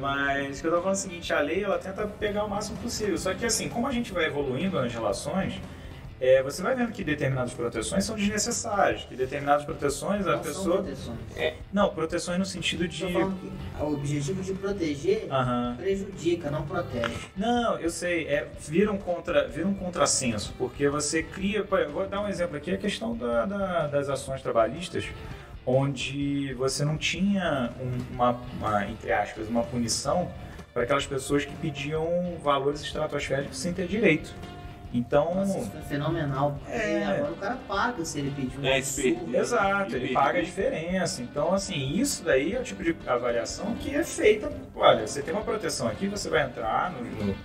[0.00, 2.50] Mas o que eu tô falando é o seguinte, a lei ela tenta pegar o
[2.50, 3.18] máximo possível.
[3.18, 5.60] Só que assim, como a gente vai evoluindo nas relações,
[6.18, 10.82] é, você vai vendo que determinadas proteções são desnecessárias, que determinadas proteções não a pessoa.
[10.82, 11.18] Proteções.
[11.36, 13.04] É, não, proteções no sentido de.
[13.04, 15.28] o objetivo de proteger
[15.76, 17.14] prejudica, não protege.
[17.36, 21.62] Não, eu sei, é, vira, um contra, vira um contrassenso, porque você cria.
[21.92, 25.04] Vou dar um exemplo aqui, a questão da, da, das ações trabalhistas,
[25.66, 27.70] onde você não tinha
[28.10, 30.30] uma, uma, entre aspas, uma punição
[30.72, 34.34] para aquelas pessoas que pediam valores estratosféricos sem ter direito.
[34.92, 35.34] Então.
[35.34, 36.58] Nossa, isso é fenomenal.
[36.68, 37.04] É.
[37.04, 39.36] Agora o cara paga se ele pedir um é, absurdo.
[39.36, 41.22] Exato, ele paga a diferença.
[41.22, 44.50] Então, assim, isso daí é o tipo de avaliação que é feita.
[44.74, 47.36] Olha, você tem uma proteção aqui, você vai entrar no, no,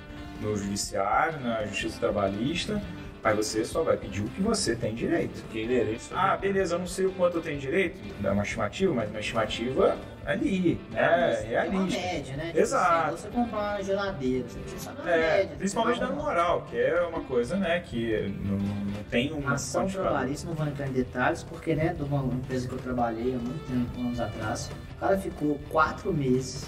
[0.42, 2.82] no judiciário, na justiça trabalhista
[3.24, 5.44] Aí você só vai pedir o que você tem direito.
[5.52, 6.06] Que inerente.
[6.12, 9.20] Ah, beleza, eu não sei o quanto eu tenho direito, dá uma estimativa, mas uma
[9.20, 9.96] estimativa
[10.26, 11.00] ali, né?
[11.00, 12.48] É, é uma média, né?
[12.48, 13.14] Tipo Exato.
[13.14, 15.56] Assim, você comprar uma geladeira, você precisa na é, média.
[15.56, 20.48] Principalmente dando moral, que é uma coisa, né, que não, não tem uma Ação trabalhista,
[20.48, 23.68] não vou entrar em detalhes, porque, né, de uma empresa que eu trabalhei há muito
[23.68, 26.66] tempo, anos atrás, o cara ficou quatro meses,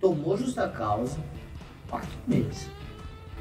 [0.00, 1.18] tomou justa causa,
[1.88, 2.75] quatro meses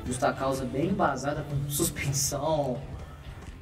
[0.05, 2.79] justa causa bem embasada com suspensão,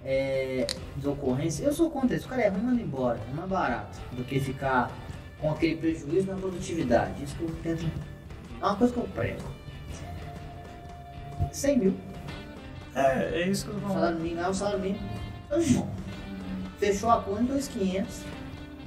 [0.06, 0.68] é,
[0.98, 1.64] de ocorrência.
[1.64, 2.26] Eu sou contra isso.
[2.26, 3.20] O cara é ruim, manda embora.
[3.32, 4.92] É mais barato do que ficar
[5.40, 7.24] com aquele prejuízo na produtividade.
[7.24, 7.86] Isso que eu tento.
[8.62, 9.44] É uma coisa que eu prego.
[11.52, 11.98] 100 mil.
[12.96, 15.10] É, é isso que eu vou Salário mínimo, é o salário mínimo.
[16.80, 18.22] Fechou a conta em 2,500.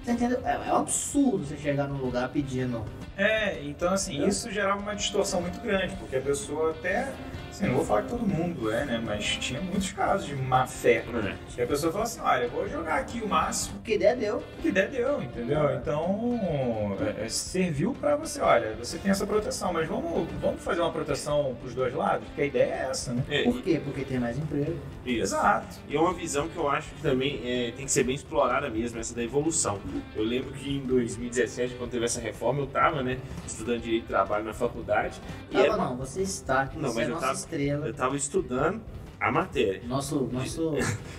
[0.04, 0.40] Você entendeu?
[0.44, 2.84] É, é um absurdo você chegar num lugar pedindo.
[3.16, 7.12] É, então assim, isso gerava uma distorção muito grande, porque a pessoa até
[7.50, 9.02] Sim, não vou falar que todo mundo é, né?
[9.04, 11.04] Mas tinha muitos casos de má fé.
[11.06, 11.36] É.
[11.58, 13.78] E a pessoa fala assim, olha, vou jogar aqui o máximo.
[13.78, 14.36] O que der, deu.
[14.58, 15.74] O que der, deu, entendeu?
[15.74, 20.80] Então, é, é, serviu para você, olha, você tem essa proteção, mas vamos, vamos fazer
[20.80, 22.26] uma proteção pros dois lados?
[22.26, 23.22] Porque a ideia é essa, né?
[23.28, 23.80] É, Por quê?
[23.82, 24.78] Porque tem mais emprego.
[25.04, 25.34] Isso.
[25.34, 25.76] Exato.
[25.88, 28.68] E é uma visão que eu acho que também é, tem que ser bem explorada
[28.68, 29.78] mesmo, essa da evolução.
[30.14, 34.08] Eu lembro que em 2017, quando teve essa reforma, eu tava, né, estudando Direito de
[34.08, 35.20] Trabalho na faculdade.
[35.52, 35.76] Tava era...
[35.76, 37.86] não, você está, não, mas é eu tava estrela.
[37.86, 38.80] Eu tava estudando
[39.20, 39.82] a matéria.
[39.86, 40.28] Nosso.
[40.32, 40.74] nosso...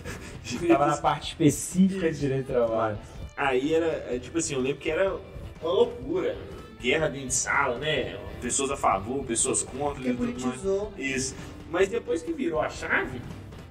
[0.67, 2.97] tava na parte específica de direito de trabalho.
[3.35, 5.15] Aí era, é, tipo assim, eu lembro que era
[5.61, 6.35] uma loucura.
[6.79, 8.19] Guerra dentro de sala, né?
[8.39, 10.03] Pessoas a favor, pessoas contra.
[10.03, 10.93] Que politizou.
[10.97, 11.35] Isso.
[11.71, 13.19] Mas depois que virou a chave,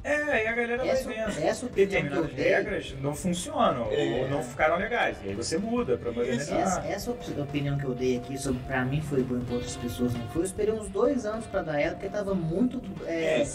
[0.06, 1.44] é, e a galera essa, vai vendo.
[1.44, 4.22] Essa Determinadas regras não funcionam é.
[4.22, 5.16] ou não ficaram legais.
[5.24, 6.60] E aí você muda pra modernizar.
[6.60, 10.14] Essa, essa opinião que eu dei aqui sobre pra mim foi boa, pra outras pessoas
[10.14, 10.42] não foi.
[10.42, 12.80] Eu esperei uns dois anos pra dar ela, porque tava muito.
[13.04, 13.46] É, é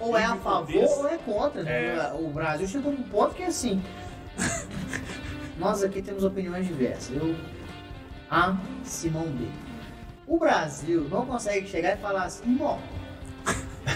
[0.00, 1.62] ou é a favor ou é contra.
[1.62, 1.96] Né?
[1.96, 2.12] É.
[2.14, 3.82] O Brasil chegou num ponto que é assim.
[5.58, 7.14] nós aqui temos opiniões diversas.
[7.14, 7.36] Eu
[8.30, 9.44] A, Simão B.
[10.26, 12.80] O Brasil não consegue chegar e falar assim, bom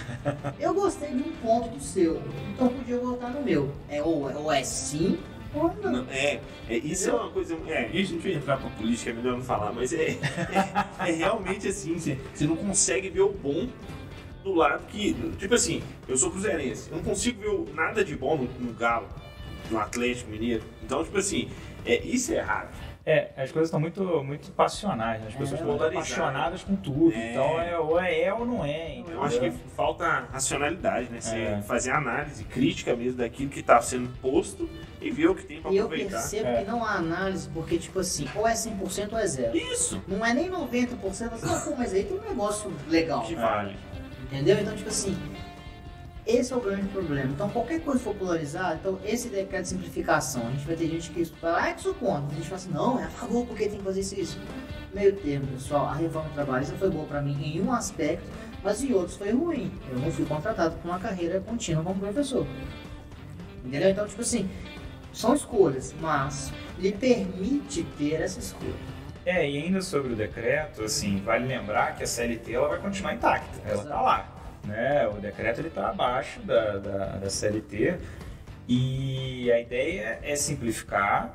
[0.59, 2.23] eu gostei de um ponto do seu,
[2.53, 3.73] então podia voltar no meu.
[3.89, 5.19] É, ou, ou é sim
[5.55, 7.57] não é, é, isso é uma coisa.
[7.67, 11.13] É, a gente vai entrar pra política, é melhor não falar, mas é, é, é
[11.13, 13.69] realmente assim: você, você não consegue ver o bom
[14.43, 15.15] do lado que.
[15.39, 19.09] Tipo assim, eu sou cruzeirense, eu não consigo ver nada de bom no, no Galo,
[19.71, 20.63] no Atlético Mineiro.
[20.83, 21.51] Então, tipo assim,
[21.85, 22.73] é, isso é errado.
[23.05, 25.29] É, as coisas estão muito, muito passionais, né?
[25.29, 27.13] as pessoas é, estão apaixonadas com tudo.
[27.13, 27.31] É.
[27.33, 28.99] Então, é, ou é, é ou não é.
[28.99, 29.17] Entendeu?
[29.17, 31.21] Eu acho que falta racionalidade, né?
[31.21, 31.63] Você é.
[31.63, 35.71] fazer análise crítica mesmo daquilo que está sendo posto e ver o que tem para
[35.71, 35.97] aproveitar.
[35.97, 36.65] E eu percebo é.
[36.65, 39.57] que não há análise, porque, tipo assim, ou é 100% ou é zero.
[39.57, 40.01] Isso!
[40.07, 43.23] Não é nem 90%, você fala, pô, mas aí tem um negócio legal.
[43.23, 43.77] Que vale.
[44.23, 44.59] Entendeu?
[44.61, 45.17] Então, tipo assim,
[46.27, 47.31] esse é o grande problema.
[47.33, 51.11] Então, qualquer coisa for polarizada, então esse decreto de simplificação, a gente vai ter gente
[51.11, 52.31] que fala, ah, é que sou contra.
[52.31, 54.41] A gente fala assim, não, é a favor porque tem que fazer isso isso.
[54.95, 58.25] Meio termo, pessoal, a reforma trabalhista foi boa para mim em um aspecto,
[58.63, 59.73] mas em outros foi ruim.
[59.91, 62.47] Eu não fui contratado com uma carreira contínua como professor.
[63.65, 63.91] Entendeu?
[63.91, 64.49] Então, tipo assim,
[65.13, 68.75] São escolhas, mas lhe permite ter essa escolha.
[69.25, 73.15] É, e ainda sobre o decreto, assim, vale lembrar que a CLT ela vai continuar
[73.15, 74.32] intacta, ela está lá.
[74.65, 75.07] Né?
[75.09, 77.99] O decreto está abaixo da, da, da CLT
[78.69, 81.33] e a ideia é simplificar,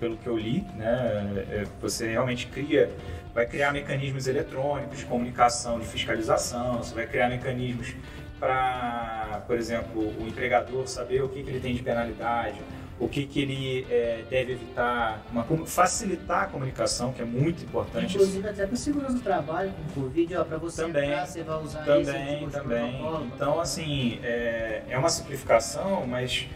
[0.00, 1.44] pelo que eu li, né?
[1.50, 2.90] É, você realmente cria,
[3.34, 7.94] vai criar mecanismos eletrônicos de comunicação, de fiscalização, você vai criar mecanismos
[8.40, 12.60] para, por exemplo, o empregador saber o que, que ele tem de penalidade,
[12.98, 18.14] o que, que ele é, deve evitar, uma, facilitar a comunicação, que é muito importante.
[18.14, 21.62] Inclusive até para segurança do trabalho, com o Covid, para você também, entrar, você vai
[21.62, 23.00] usar também, tipo também.
[23.34, 26.48] Então, assim, é, é uma simplificação, mas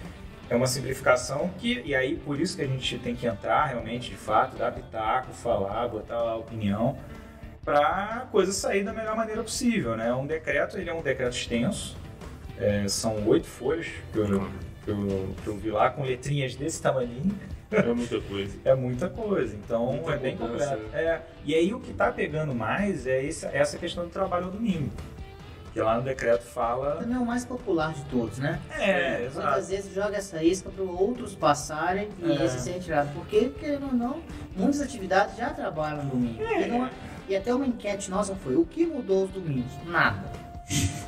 [0.48, 4.10] é uma simplificação que, e aí por isso que a gente tem que entrar realmente,
[4.10, 6.96] de fato, dar pitaco, falar, botar lá a opinião,
[7.64, 10.14] para a coisa sair da melhor maneira possível, né?
[10.14, 11.96] Um decreto, ele é um decreto extenso,
[12.58, 14.48] é, são oito folhas que eu,
[14.86, 17.10] que eu, que eu vi lá, com letrinhas desse tamanho.
[17.70, 18.56] É muita coisa.
[18.64, 20.80] É muita coisa, então Muita é bem completo.
[20.94, 24.50] É, e aí o que está pegando mais é essa, essa questão do trabalho ao
[24.52, 24.88] domingo.
[25.72, 26.96] Que lá no decreto fala.
[26.96, 28.60] Também é o mais popular de todos, né?
[28.78, 29.66] É, Muitas exato.
[29.66, 32.44] vezes joga essa isca para outros passarem e É.
[32.46, 33.10] esse ser retirado.
[33.12, 34.20] Porque, querendo ou não,
[34.56, 36.42] muitas atividades já trabalham no domingo.
[36.42, 36.62] É.
[36.62, 36.88] E, não-
[37.28, 39.70] e até uma enquete nossa foi: o que mudou os domingos?
[39.86, 40.32] Nada.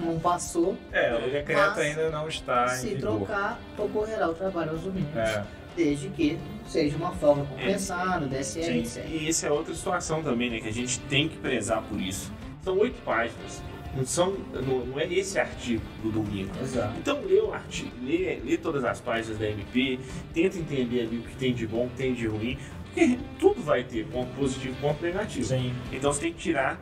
[0.01, 0.77] Não passou.
[0.93, 5.17] É, o decreto ainda não está em Se trocar, ocorrerá o trabalho aos domingos.
[5.17, 5.45] É,
[5.77, 9.11] Desde que seja uma folga compensada, DSL, Sim, etc.
[9.11, 10.61] e essa é outra situação também, né?
[10.61, 12.33] Que a gente tem que prezar por isso.
[12.65, 13.63] São oito páginas.
[13.97, 16.51] Não, são, não, não é esse artigo do domingo.
[16.61, 16.95] Exato.
[16.99, 19.99] Então lê o artigo, lê, lê todas as páginas da MP,
[20.35, 23.63] tenta entender ali o que tem de bom, o que tem de ruim, porque tudo
[23.63, 25.47] vai ter ponto positivo e ponto negativo.
[25.47, 25.73] sim.
[25.93, 26.79] Então você tem que tirar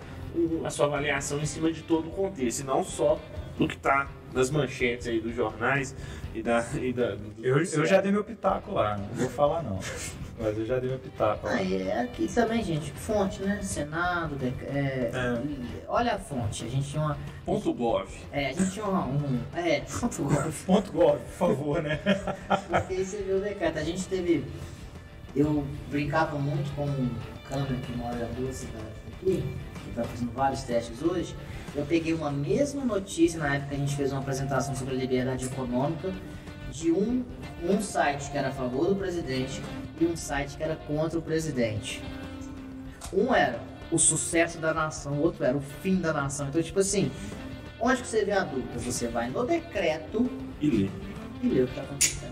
[0.64, 3.18] a sua avaliação em cima de todo o contexto, e não só
[3.58, 5.94] do que está nas manchetes aí dos jornais
[6.34, 6.64] e da.
[6.74, 9.78] E da do Eu, eu já dei meu pitaco lá, não vou falar não.
[10.38, 11.54] Mas eu já dei meu pitaco lá.
[11.54, 13.58] Ah, é aqui também, gente, fonte, né?
[13.62, 15.42] Senado, é, É.
[15.88, 16.66] olha a fonte.
[16.66, 17.16] A gente tinha uma.
[17.46, 18.06] Ponto gov.
[18.30, 19.40] É, a gente tinha uma, um.
[19.54, 20.52] É, ponto gov.
[20.66, 21.98] Ponto gov, por favor, né?
[22.68, 23.78] Porque aí você viu o decreto.
[23.78, 24.44] A gente teve.
[25.34, 27.08] Eu brincava muito com um
[27.48, 29.42] câmera que mora duas cidades aqui,
[29.96, 31.34] está fazendo vários testes hoje.
[31.74, 34.98] Eu peguei uma mesma notícia na época que a gente fez uma apresentação sobre a
[34.98, 36.12] liberdade econômica
[36.70, 37.24] de um,
[37.62, 39.62] um site que era a favor do presidente
[40.00, 42.02] e um site que era contra o presidente.
[43.12, 46.48] Um era o sucesso da nação, o outro era o fim da nação.
[46.48, 47.10] Então, tipo assim,
[47.80, 48.78] onde que você vê a dúvida?
[48.78, 50.28] Você vai no decreto
[50.60, 50.90] E lê.
[51.42, 52.25] e lê o que está acontecendo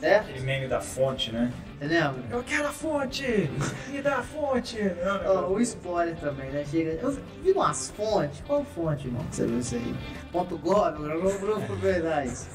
[0.00, 0.28] Certo?
[0.28, 1.52] Aquele meme da fonte, né?
[1.76, 2.14] Entendeu?
[2.30, 3.50] Eu quero a fonte!
[3.88, 4.78] Me dá a fonte!
[5.04, 5.52] Não.
[5.52, 6.64] o spoiler também, né?
[6.64, 6.92] Chega.
[7.02, 8.42] Eu vi umas fontes.
[8.46, 9.24] Qual fonte, irmão?
[9.30, 9.94] Você viu isso aí?
[10.32, 12.48] Ponto gov, não vou aproveitar isso.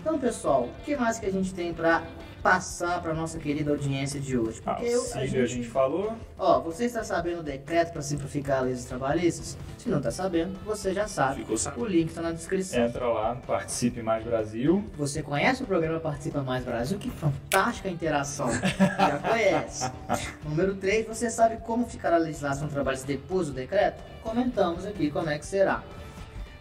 [0.00, 2.02] Então, pessoal, o que mais que a gente tem pra
[2.42, 4.60] passar pra nossa querida audiência de hoje?
[4.60, 6.12] Porque eu, a gente, a gente falou.
[6.38, 9.56] Ó, você está sabendo o decreto para simplificar leis trabalhistas?
[9.76, 11.40] Se não está sabendo, você já sabe.
[11.40, 11.86] Ficou O sabendo.
[11.86, 12.84] link está na descrição.
[12.84, 14.84] Entra lá Participe Mais Brasil.
[14.96, 16.98] Você conhece o programa Participa Mais Brasil?
[16.98, 18.48] Que fantástica interação.
[18.98, 19.90] Já conhece.
[20.44, 24.02] Número 3, você sabe como ficará a legislação trabalhista depois do decreto?
[24.22, 25.82] Comentamos aqui como é que será.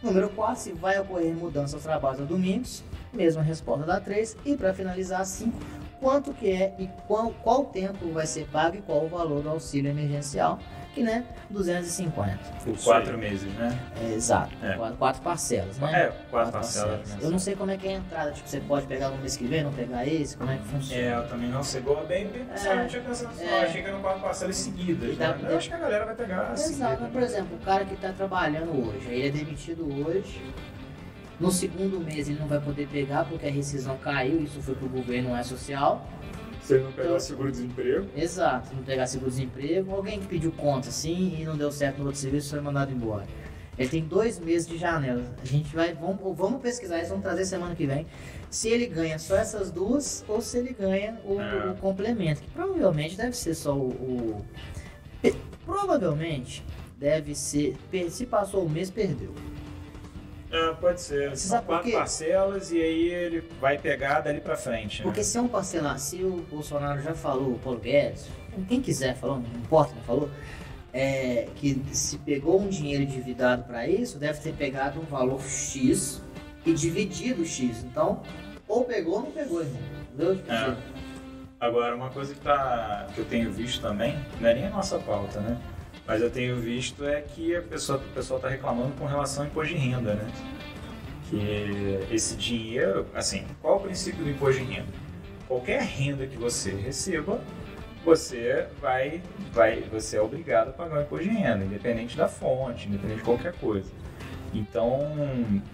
[0.01, 2.83] Número 4, se vai ocorrer mudança aos trabalhos aos domingos.
[3.13, 4.35] Mesma resposta da 3.
[4.45, 5.57] E para finalizar, 5,
[5.99, 9.49] quanto que é e qual, qual tempo vai ser pago e qual o valor do
[9.49, 10.59] auxílio emergencial,
[10.93, 12.37] que né, 250.
[12.63, 13.77] Por quatro meses, né?
[14.03, 14.73] É, exato, É.
[14.73, 16.05] quatro, quatro parcelas, né?
[16.05, 17.15] É, quatro parcelas.
[17.21, 19.37] Eu não sei como é que é a entrada, tipo, você pode pegar no mês
[19.37, 21.01] que vem, não pegar esse, como é que funciona.
[21.01, 21.81] É, eu também não sei.
[21.81, 23.51] Boa, bem, bem pensado, eu tinha pensado assim, É.
[23.63, 25.13] eu achei que eram quatro parcelas seguidas.
[25.13, 25.51] E dá- Né?
[25.51, 26.97] Eu acho que a galera vai pegar Exato, seguida.
[26.99, 30.41] mas, por exemplo, o cara que está trabalhando hoje, aí ele é demitido hoje,
[31.39, 34.87] no segundo mês ele não vai poder pegar porque a rescisão caiu, isso foi pro
[34.89, 36.07] governo, não é social.
[36.63, 38.07] Se ele não pegar seguro-desemprego.
[38.15, 42.19] Exato, não pegar seguro-desemprego, alguém que pediu conta assim e não deu certo no outro
[42.19, 43.25] serviço foi mandado embora.
[43.77, 45.23] Ele tem dois meses de janela.
[45.41, 48.07] A gente vai, vamos, vamos pesquisar isso, vamos trazer semana que vem.
[48.49, 51.69] Se ele ganha só essas duas ou se ele ganha o, É.
[51.71, 53.89] o complemento, que provavelmente deve ser só o.
[53.89, 54.45] o-
[55.65, 56.63] provavelmente
[56.97, 57.75] deve ser.
[58.09, 59.33] Se passou o mês, perdeu.
[60.51, 61.29] É, pode ser.
[61.31, 65.01] Você São quatro parcelas e aí ele vai pegar dali pra frente.
[65.01, 65.23] Porque né?
[65.23, 68.27] se é um parcelar, se o Bolsonaro já falou, o Paulo Guedes,
[68.67, 70.29] quem quiser falou, não importa quem falou,
[70.93, 76.21] é, que se pegou um dinheiro endividado para isso, deve ter pegado um valor X
[76.65, 77.83] e dividido X.
[77.83, 78.21] Então,
[78.67, 79.81] ou pegou ou não pegou, irmão.
[80.13, 80.39] Entendeu?
[80.47, 80.75] É.
[81.59, 84.99] Agora, uma coisa que, tá, que eu tenho visto também, não é nem a nossa
[84.99, 85.57] pauta, né?
[86.07, 89.49] Mas eu tenho visto é que a pessoa, o pessoal está reclamando com relação ao
[89.49, 90.31] imposto de renda, né?
[91.29, 95.07] Que esse dinheiro, assim, qual o princípio do imposto de renda?
[95.47, 97.39] qualquer renda que você receba,
[98.03, 102.87] você vai, vai, você é obrigado a pagar o imposto de renda, independente da fonte,
[102.87, 103.89] independente de qualquer coisa.
[104.53, 105.01] Então,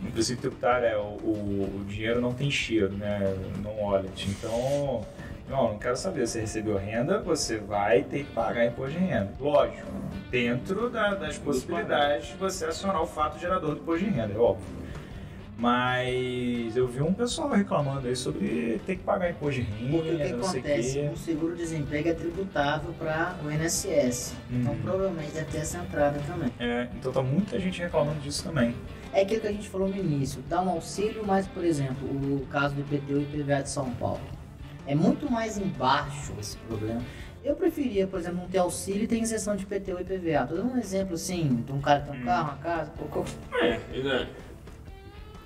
[0.03, 3.35] o princípio tributário é o, o, o dinheiro não tem cheiro, né?
[3.61, 4.29] Não wallet.
[4.29, 5.05] Então,
[5.49, 6.25] não, não quero saber.
[6.27, 9.31] Você recebeu renda, você vai ter que pagar imposto de renda.
[9.39, 9.87] Lógico,
[10.31, 14.37] dentro da, das possibilidades de você acionar o fato gerador do imposto de renda, é
[14.37, 14.65] óbvio.
[15.55, 20.09] Mas eu vi um pessoal reclamando aí sobre ter que pagar imposto de renda, Porque
[20.11, 20.93] o que acontece?
[20.93, 21.09] quê.
[21.13, 24.33] O seguro-desemprego é tributável para o INSS.
[24.51, 24.79] Então Uhum.
[24.81, 26.51] provavelmente deve ter essa entrada também.
[26.59, 28.75] É, então tá muita gente reclamando disso também.
[29.13, 32.45] É aquilo que a gente falou no início, dá um auxílio, mas, por exemplo, o
[32.49, 34.19] caso do IPTU e IPVA de São Paulo.
[34.85, 37.01] É muito mais embaixo esse problema.
[37.43, 40.47] Eu preferia, por exemplo, não ter auxílio e ter isenção de IPTU e IPVA.
[40.47, 42.25] Tô dando um exemplo assim, de um cara que tem um Hum.
[42.25, 43.25] carro, uma casa, pouco,
[43.61, 44.27] É, né?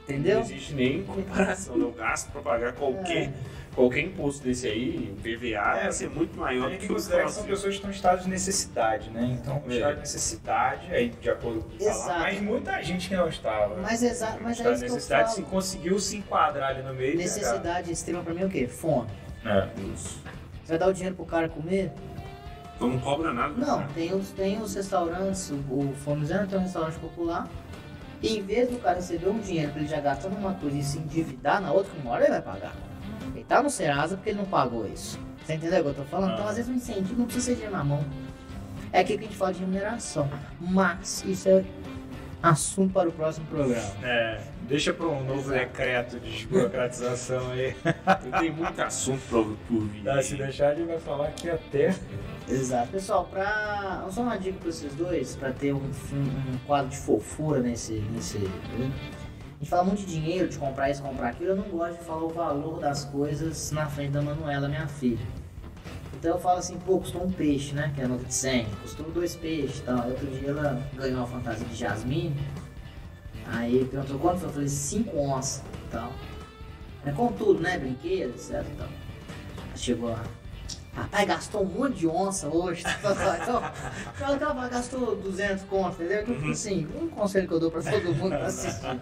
[0.04, 0.36] entendeu?
[0.36, 1.76] Não existe nem comparação.
[1.76, 3.34] Eu gasto para pagar qualquer, É.
[3.74, 7.24] qualquer imposto desse aí, PVA, É, vai ser muito maior A do que o considera
[7.26, 9.38] que são pessoas que estão em estado de necessidade, né?
[9.42, 9.74] Então, É.
[9.74, 12.00] estado de necessidade, aí de acordo com o que Exato.
[12.08, 13.76] falar, mas muita gente que não estava.
[13.82, 15.48] Mas, exa mas é estado isso de que eu necessidade se falo.
[15.48, 17.18] conseguiu se enquadrar ali no meio.
[17.18, 18.68] Necessidade extrema pra mim é o quê?
[18.68, 19.10] Fome.
[19.48, 19.70] É.
[19.94, 20.20] Isso.
[20.64, 21.92] Você vai dar o dinheiro pro cara comer?
[22.76, 23.54] Então não cobra nada.
[23.58, 27.48] Não, tem os, tem os restaurantes, o, o Fomizano tem um restaurante popular.
[28.22, 30.84] E em vez do cara receber um dinheiro pra ele já gastar numa coisa e
[30.84, 32.74] se endividar na outra, que uma hora ele vai pagar.
[33.34, 35.20] Ele tá no Serasa porque ele não pagou isso.
[35.46, 36.34] Você entendeu o que eu tô falando?
[36.34, 36.50] Então, Ah.
[36.50, 38.04] às vezes, um incentivo não precisa ser dinheiro na mão.
[38.92, 40.30] É aquilo que a gente fala de remuneração.
[40.60, 41.64] Mas isso é
[42.42, 43.82] assunto para o próximo programa.
[44.04, 45.60] É, deixa para um novo Exato.
[45.60, 47.76] decreto de desburocratização aí.
[48.26, 50.04] Eu tenho muito assunto pra, por vir.
[50.04, 51.96] Tá, se deixar, a gente vai falar aqui até.
[52.50, 52.88] Exato.
[52.90, 54.06] Pessoal, pra...
[54.12, 58.38] só uma dica para vocês dois, para ter um, um- quadro de fofura nesse, nesse.
[58.38, 61.50] A gente fala muito de dinheiro, de comprar isso, comprar aquilo.
[61.52, 65.26] Eu não gosto de falar o valor das coisas na frente da Manuela, minha filha.
[66.20, 67.92] Então eu falo assim, pô, custou um peixe, né?
[67.96, 70.08] Que é nota de 100, custou dois peixes e tal.
[70.08, 72.36] Outro dia ela ganhou uma fantasia de jasmine.
[73.52, 74.50] Aí perguntou quanto foi?
[74.50, 76.12] Eu falei 5 onças e tal.
[77.06, 77.78] É com tudo, né?
[77.78, 78.50] Brinquedo, etc.
[78.50, 78.88] e tal.
[78.88, 80.24] Aí Chegou lá.
[80.94, 82.84] Papai gastou um monte de onça hoje.
[83.40, 83.62] Então,
[84.38, 86.24] que ela gastou 200 conto, entendeu?
[86.28, 89.00] Então, assim, um conselho que eu dou pra todo mundo pra assistir.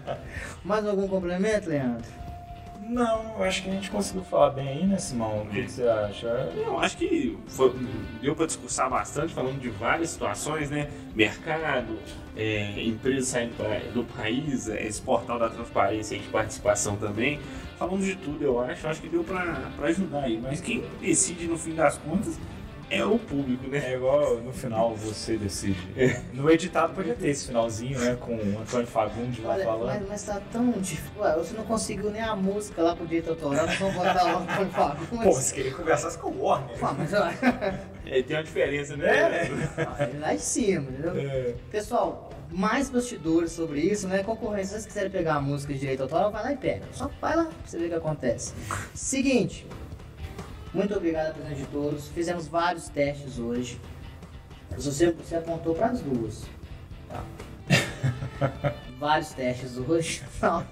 [0.64, 2.06] Mais algum complemento, Leandro?
[2.88, 5.42] Não, eu acho que a gente conseguiu falar bem aí, né, Simão?
[5.42, 6.28] O que, que você acha?
[6.56, 7.74] Eu acho que foi-
[8.22, 10.88] deu para discursar bastante, falando de várias situações, né?
[11.16, 11.98] Mercado,
[12.38, 12.74] é,
[13.24, 13.56] saindo
[13.94, 17.40] do país, é, esse portal da transparência e de participação também.
[17.80, 18.88] Falamos de tudo, eu acho.
[18.88, 20.40] Acho que deu para ajudar aí.
[20.42, 22.40] Mas quem decide no fim das contas
[22.90, 23.92] é o público, né?
[23.92, 25.78] É igual no final você decide.
[26.34, 28.16] No editado podia ter esse finalzinho, né?
[28.20, 29.88] Com o Antônio Fagundes lá Olha, falando.
[29.88, 31.12] mas, mas tá tão difícil.
[31.20, 34.42] Ué, você não conseguiu nem a música lá pro direito autoral, nós vamos botar lá
[34.42, 35.08] pro Fábio.
[35.08, 36.78] Pô, você queria que conversasse com o Warner.
[36.78, 37.36] Pô, mas olha,
[38.08, 39.08] É, tem uma diferença, né?
[39.08, 40.06] É.
[40.10, 41.14] ele lá em cima, entendeu?
[41.18, 41.56] É.
[41.72, 44.24] Pessoal, mais bastidores sobre isso, né?
[44.24, 46.86] Concorrência, se vocês quiserem pegar a música de direito autoral, vai lá e pega.
[46.92, 48.54] Só vai lá pra você ver o que acontece.
[48.94, 49.66] Seguinte,
[50.76, 52.08] muito obrigado a presença de todos.
[52.10, 53.80] Fizemos vários testes hoje.
[54.72, 56.44] Você, você apontou para as duas.
[57.08, 57.24] Tá.
[59.00, 60.22] vários testes hoje.
[60.38, 60.68] Então,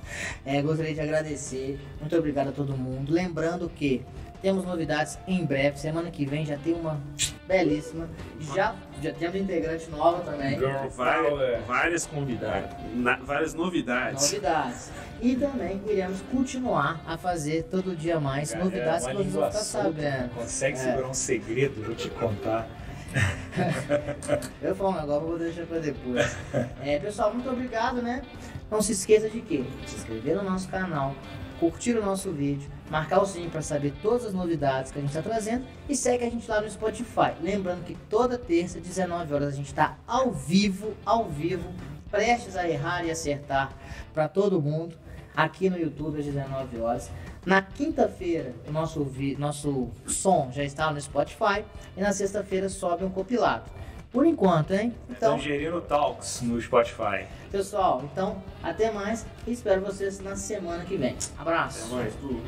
[0.46, 1.80] é, gostaria de agradecer.
[2.00, 3.12] Muito obrigado a todo mundo.
[3.14, 4.04] Lembrando que
[4.44, 5.80] temos novidades em breve.
[5.80, 7.00] Semana que vem já tem uma
[7.48, 8.10] belíssima.
[8.54, 10.60] Já, já temos integrante nova também.
[10.60, 11.62] Girl Várias, Power.
[11.66, 14.22] várias convidadas, na- várias novidades.
[14.32, 14.92] Novidades.
[15.22, 19.48] E também iremos continuar a fazer todo dia mais Cara, novidades é que vocês vão
[19.48, 20.30] ficar sabendo.
[20.36, 20.82] Consegue É.
[20.82, 22.68] segurar um segredo, vou te contar.
[24.62, 26.36] Eu vou falar negócio, eu vou deixar pra depois.
[26.84, 28.24] É, pessoal, muito obrigado, né?
[28.72, 29.64] Não se esqueça de quê?
[29.86, 31.14] Se inscrever no nosso canal,
[31.60, 35.10] curtir o nosso vídeo, marcar o sininho para saber todas as novidades que a gente
[35.10, 37.34] está trazendo e segue a gente lá no Spotify.
[37.42, 41.68] Lembrando que toda terça, 19 horas, a gente está ao vivo, ao vivo,
[42.12, 43.74] prestes a errar e acertar
[44.14, 44.96] para todo mundo,
[45.36, 47.10] aqui no YouTube às 19 horas.
[47.44, 51.66] Na quinta-feira, o nosso, nosso som já está no Spotify
[51.98, 53.72] e na sexta-feira sobe um compilado.
[54.14, 54.94] Por enquanto, hein?
[55.10, 57.26] Então, Tangerino Talks no Spotify.
[57.52, 61.18] pessoal, então até mais e espero vocês na semana que vem.
[61.36, 61.92] Abraço.
[61.92, 62.40] É mais tudo.